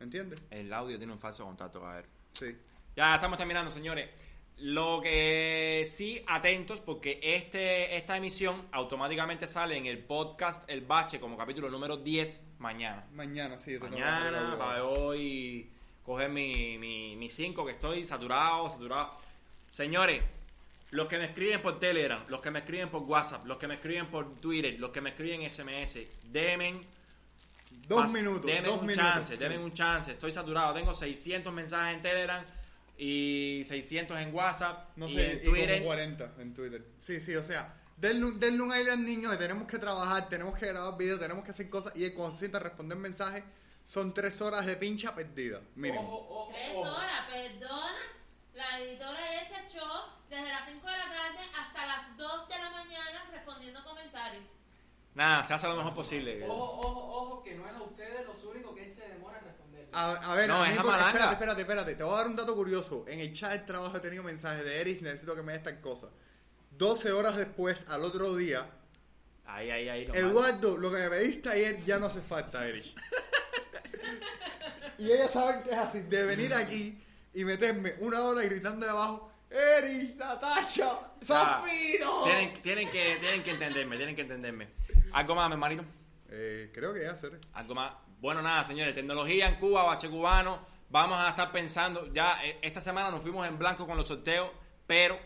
[0.00, 0.42] ¿Entiendes?
[0.50, 2.10] El audio tiene un falso contacto, caballeros.
[2.32, 2.56] Sí.
[2.96, 4.08] Ya estamos terminando, señores.
[4.56, 11.20] Lo que sí, atentos, porque este, esta emisión automáticamente sale en el podcast El Bache
[11.20, 13.04] como capítulo número 10 mañana.
[13.12, 13.78] Mañana, sí.
[13.78, 15.68] Mañana, para hoy,
[16.06, 19.12] coger mi, mi, mi cinco, que estoy saturado, saturado.
[19.70, 20.22] Señores,
[20.90, 23.74] los que me escriben por Telegram, los que me escriben por WhatsApp, los que me
[23.74, 25.98] escriben por Twitter, los que me escriben SMS,
[26.32, 26.80] denme
[27.86, 29.12] Dos minutos, denme un minutos.
[29.12, 29.42] chance, sí.
[29.42, 30.12] denme un chance.
[30.12, 32.42] Estoy saturado, tengo 600 mensajes en Telegram
[32.98, 35.82] y 600 en WhatsApp No y sé, en y como Twitter.
[35.84, 36.86] 40 en Twitter.
[36.98, 40.28] Sí, sí, o sea, denle, un- denle un aire al niño que tenemos que trabajar,
[40.28, 43.42] tenemos que grabar videos, tenemos que hacer cosas y cuando se sienta a responder mensajes
[43.84, 45.60] son tres horas de pincha perdida.
[45.76, 45.98] Miren.
[45.98, 46.80] Ojo, ojo, Tres ojo.
[46.90, 47.96] horas, perdona.
[48.54, 49.84] La editora ya se echó
[50.30, 54.42] desde las 5 de la tarde hasta las 2 de la mañana respondiendo comentarios.
[55.14, 56.42] Nada, se hace lo mejor posible.
[56.48, 59.65] Ojo, ojo, ojo, que no es a ustedes los únicos que se demora en responder.
[59.92, 61.94] A, a ver, No, amigo, espérate, espérate, espérate.
[61.94, 63.04] Te voy a dar un dato curioso.
[63.08, 65.80] En el chat de trabajo he tenido mensajes de Erich, necesito que me des esta
[65.80, 66.08] cosa.
[66.72, 68.68] 12 horas después, al otro día,
[69.46, 70.06] Ahí, ahí, ahí.
[70.06, 70.24] normal.
[70.30, 72.94] Eduardo, lo que me pediste ayer ya no hace falta, Erich.
[74.98, 77.00] y ellas saben que es así, de venir aquí
[77.32, 82.22] y meterme una hora gritando de abajo, Erich, Natasha, Zafiro.
[82.24, 84.68] Tienen, tienen, que, tienen que entenderme, tienen que entenderme.
[85.12, 85.84] ¿Algo más, mi hermanito?
[86.28, 87.38] Eh, creo que ya, hacer.
[87.54, 87.92] Algo más.
[88.18, 88.94] Bueno, nada, señores.
[88.94, 90.60] Tecnología en Cuba, bache cubano.
[90.88, 92.12] Vamos a estar pensando.
[92.12, 94.50] Ya eh, esta semana nos fuimos en blanco con los sorteos.
[94.86, 95.18] pero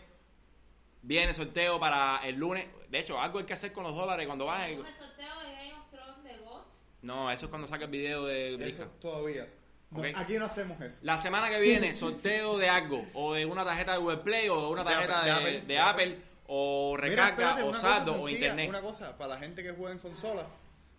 [1.01, 2.67] viene sorteo para el lunes.
[2.89, 4.79] De hecho, algo hay que hacer con los dólares cuando bajen.
[4.79, 6.65] ¿Un sorteo de Game of Thrones de GOT?
[7.01, 8.83] No, eso es cuando saque el video de Brisca.
[8.83, 9.47] Eso todavía.
[9.89, 10.03] No.
[10.15, 10.99] Aquí no hacemos eso.
[11.01, 14.61] La semana que viene, sorteo de algo, o de una tarjeta de Google Play, o
[14.61, 16.17] de una De tarjeta Apple, de, de Apple, de de Apple,
[16.47, 18.69] o Mira, recarga, espérate, o saldo, o internet.
[18.69, 20.47] Una cosa, para la gente que juega en consola,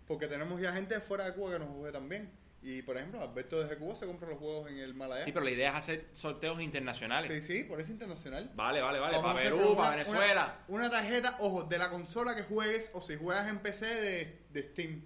[0.07, 2.31] porque tenemos ya gente fuera de Cuba que nos juega también.
[2.61, 5.25] Y por ejemplo, Alberto desde Cuba se compra los juegos en el Malaya.
[5.25, 7.29] Sí, pero la idea es hacer sorteos internacionales.
[7.43, 8.51] sí, sí, por eso internacional.
[8.55, 9.17] Vale, vale, vale.
[9.17, 10.59] Vamos Para Perú, para Venezuela.
[10.69, 14.45] Una, una tarjeta, ojo, de la consola que juegues o si juegas en PC de,
[14.49, 15.05] de Steam.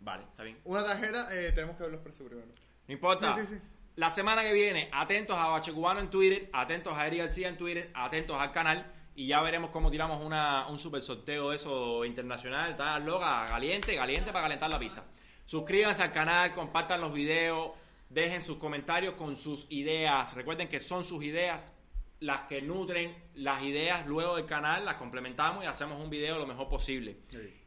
[0.00, 0.58] Vale, está bien.
[0.64, 2.48] Una tarjeta, eh, tenemos que ver los precios primero.
[2.88, 3.36] No importa.
[3.36, 3.60] Sí, sí, sí.
[3.94, 7.56] La semana que viene, atentos a Bache Cubano en Twitter, atentos a Eri García en
[7.56, 12.04] Twitter, atentos al canal y ya veremos cómo tiramos una, un super sorteo de eso
[12.04, 12.72] internacional.
[12.72, 15.04] Está loca, caliente, caliente para calentar la pista.
[15.46, 17.70] Suscríbanse al canal, compartan los videos,
[18.10, 20.34] dejen sus comentarios con sus ideas.
[20.34, 21.72] Recuerden que son sus ideas
[22.20, 26.46] las que nutren las ideas luego del canal, las complementamos y hacemos un video lo
[26.46, 27.16] mejor posible.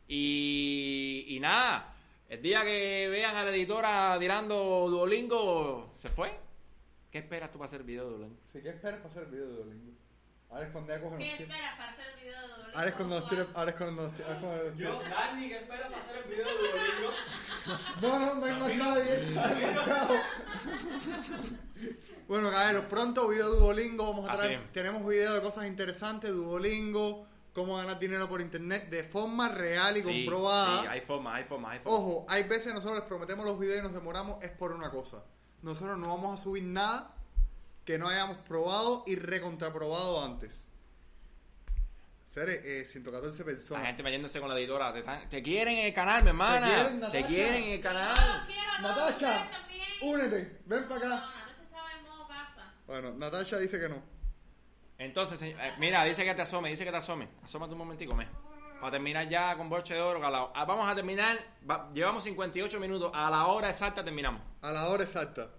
[0.07, 1.95] Y, y nada,
[2.27, 6.31] el día que vean a la editora tirando Duolingo, ¿se fue?
[7.11, 8.37] ¿Qué esperas tú para hacer el video de Duolingo?
[8.53, 10.08] Sí, ¿qué esperas para hacer el video de Domingo?
[10.49, 12.77] Ahora es cuando ¿Qué esperas para hacer el video de Duolingo?
[12.77, 13.47] Ahora es cuando nos tiren.
[13.53, 14.99] Ahora es cuando nos Yo.
[15.03, 17.11] Dani, que espera para hacer el video de Duolingo.
[18.01, 19.27] No, no, no hay más nadie.
[19.29, 20.13] Está desmarcado.
[22.27, 24.05] Bueno, caballeros, pronto video Duolingo.
[24.07, 24.59] Vamos a Así traer.
[24.61, 24.71] es.
[24.71, 26.31] Tenemos video de cosas interesantes.
[26.31, 30.81] Duolingo, cómo ganar dinero por internet de forma real y Sí, comprobada.
[30.81, 31.99] sí, hay formas, hay formas, hay formas.
[31.99, 35.23] Ojo, hay veces nosotros les prometemos los videos y nos demoramos, es por una cosa.
[35.63, 37.15] Nosotros no vamos a subir nada
[37.89, 40.69] que no hayamos probado y recontraprobado antes.
[42.27, 43.81] Sere, eh, 114 personas.
[43.81, 44.93] La gente metiéndose con la editora.
[44.93, 46.67] Te, están- te quieren en el canal, mi hermana.
[46.67, 47.27] ¿Te quieren, Te Natacha?
[47.27, 48.47] quieren en el canal.
[48.83, 49.49] Natacha,
[50.03, 51.25] únete, ven para No, acá.
[51.25, 52.73] Natasha estaba en modo casa.
[52.85, 54.03] Bueno, Natasha dice que no.
[54.99, 57.27] Entonces, señor- eh, mira, dice que te asome, dice que te asome.
[57.43, 58.27] Asómate un momentico, me.
[58.79, 60.19] Para terminar ya con broche de oro.
[60.19, 61.39] la- ah, vamos a terminar.
[61.67, 63.11] va- llevamos 58 minutos.
[63.15, 64.43] A la hora exacta terminamos.
[64.61, 65.49] A la hora exacta.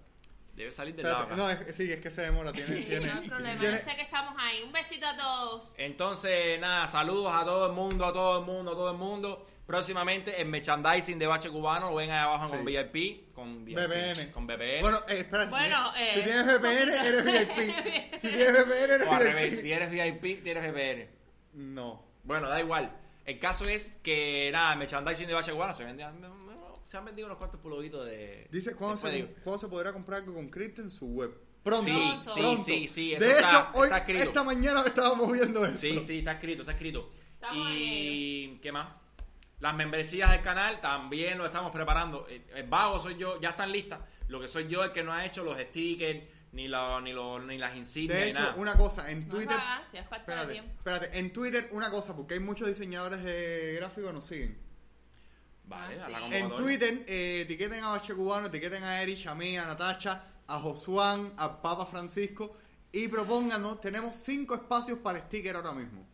[0.61, 2.53] Debe salir del lado Espérate, no, es, sí, es que se demora.
[2.53, 4.63] Tiene, tiene, No hay problema, tiene- yo sé que estamos ahí.
[4.63, 5.73] Un besito a todos.
[5.79, 9.47] Entonces, nada, saludos a todo el mundo, a todo el mundo, a todo el mundo.
[9.67, 12.51] Próximamente el merchandising de Bache Cubano lo ven ahí abajo Sí.
[12.57, 14.33] con VIP, con VIP, VPN.
[14.33, 14.81] con VPN.
[14.83, 15.47] Bueno, eh, espera.
[15.47, 18.15] Bueno, tienes- eh, si tienes VPN, eres VIP.
[18.21, 19.33] si tienes VPN, eres o al VIP.
[19.33, 21.09] revés, si eres VIP, tienes VPN.
[21.55, 22.05] No.
[22.25, 22.93] Bueno, da igual.
[23.25, 26.05] El caso es que, nada, el merchandising de Bache Cubano se vende.
[26.85, 28.49] Se han vendido unos cuantos pulovitos de.
[28.51, 29.29] Dice, ¿cuándo se, digo.
[29.45, 31.33] ¿cuándo se podrá comprar algo con cripto en su web?
[31.63, 31.85] Pronto.
[31.85, 31.93] Sí,
[32.25, 32.35] Pronto.
[32.35, 34.23] sí, sí, sí, eso De está- hecho, hoy, está escrito.
[34.25, 35.77] esta mañana estábamos viendo eso.
[35.79, 37.11] Sí, sí, está escrito, está escrito.
[37.35, 38.95] Estamos y ¿qué más?
[39.61, 42.27] Las membresías del canal también lo estamos preparando.
[42.29, 44.01] El, el vago soy yo, ya están listas.
[44.29, 46.21] Lo que soy yo es el que no ha hecho los stickers,
[46.53, 48.55] ni, lo- ni, lo- ni las insignias, De ni hecho, nada.
[48.57, 49.53] una cosa, en No Twitter...
[49.59, 50.73] hagas, si de Espérate, tiempo.
[50.79, 54.70] espérate, en Twitter una cosa, porque hay muchos diseñadores de gráficos que nos siguen.
[55.71, 56.35] Vale, Ah, a la sí.
[56.35, 56.57] En.
[56.57, 61.33] Twitter, eh, etiqueten a Bache Cubano, etiqueten a Erich, a mí, a Natacha, a Josuán,
[61.37, 62.57] a Papa Francisco
[62.93, 66.05] y propónganos, tenemos cinco espacios para sticker ahora mismo.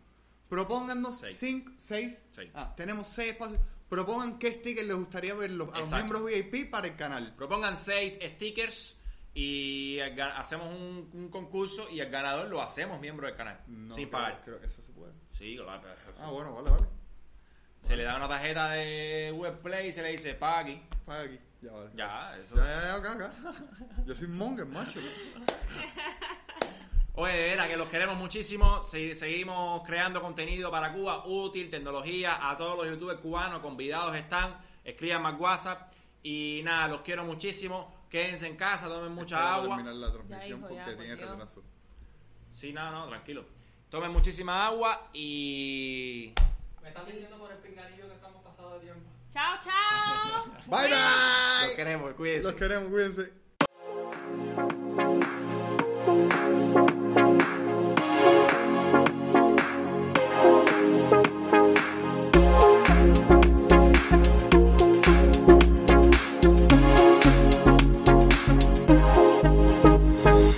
[0.49, 1.37] Propónganos Seis.
[1.39, 2.23] cinco, seis.
[2.31, 2.51] Seis.
[2.55, 3.59] Ah, tenemos seis espacios.
[3.89, 5.97] Propongan qué sticker les gustaría ver los- a los Exacto.
[6.21, 7.35] miembros VIP para el canal.
[7.35, 8.97] Propongan seis stickers
[9.33, 13.61] y hacemos un, un concurso y el ganador lo hacemos miembro del canal.
[13.69, 14.43] No, sin creo- pagar.
[14.45, 15.13] Creo que eso se puede.
[15.33, 15.83] Sí, claro.
[16.19, 16.87] Ah, bueno, vale, vale.
[17.87, 20.82] Se le da una tarjeta de Webplay y se le dice, paga aquí.
[21.05, 21.39] Paga aquí.
[21.62, 21.91] Ya, vale.
[21.95, 22.57] Ya, eso.
[22.57, 23.32] Ya, ya, ya, acá, acá.
[24.05, 25.01] Yo soy monger, macho.
[27.14, 28.82] Oye, de veras que los queremos muchísimo.
[28.82, 32.51] Se- seguimos creando contenido para Cuba, útil, tecnología.
[32.51, 34.57] A todos los youtubers cubanos convidados están.
[34.84, 35.93] Escriban más WhatsApp.
[36.22, 37.95] Y nada, los quiero muchísimo.
[38.11, 39.76] Quédense en casa, tomen mucha Espero agua.
[39.76, 41.62] terminar la transmisión hijo, ya, porque por tiene retraso.
[42.53, 43.45] Sí, no, no, tranquilo.
[43.91, 46.32] Tomen muchísima agua y.
[46.87, 49.11] Me están diciendo por el pinganillo que estamos pasados de tiempo.
[49.32, 50.45] Chao, chao.
[50.66, 51.66] bye, bye.
[51.66, 52.47] Los queremos, cuídense.
[52.47, 53.32] Los queremos, cuídense.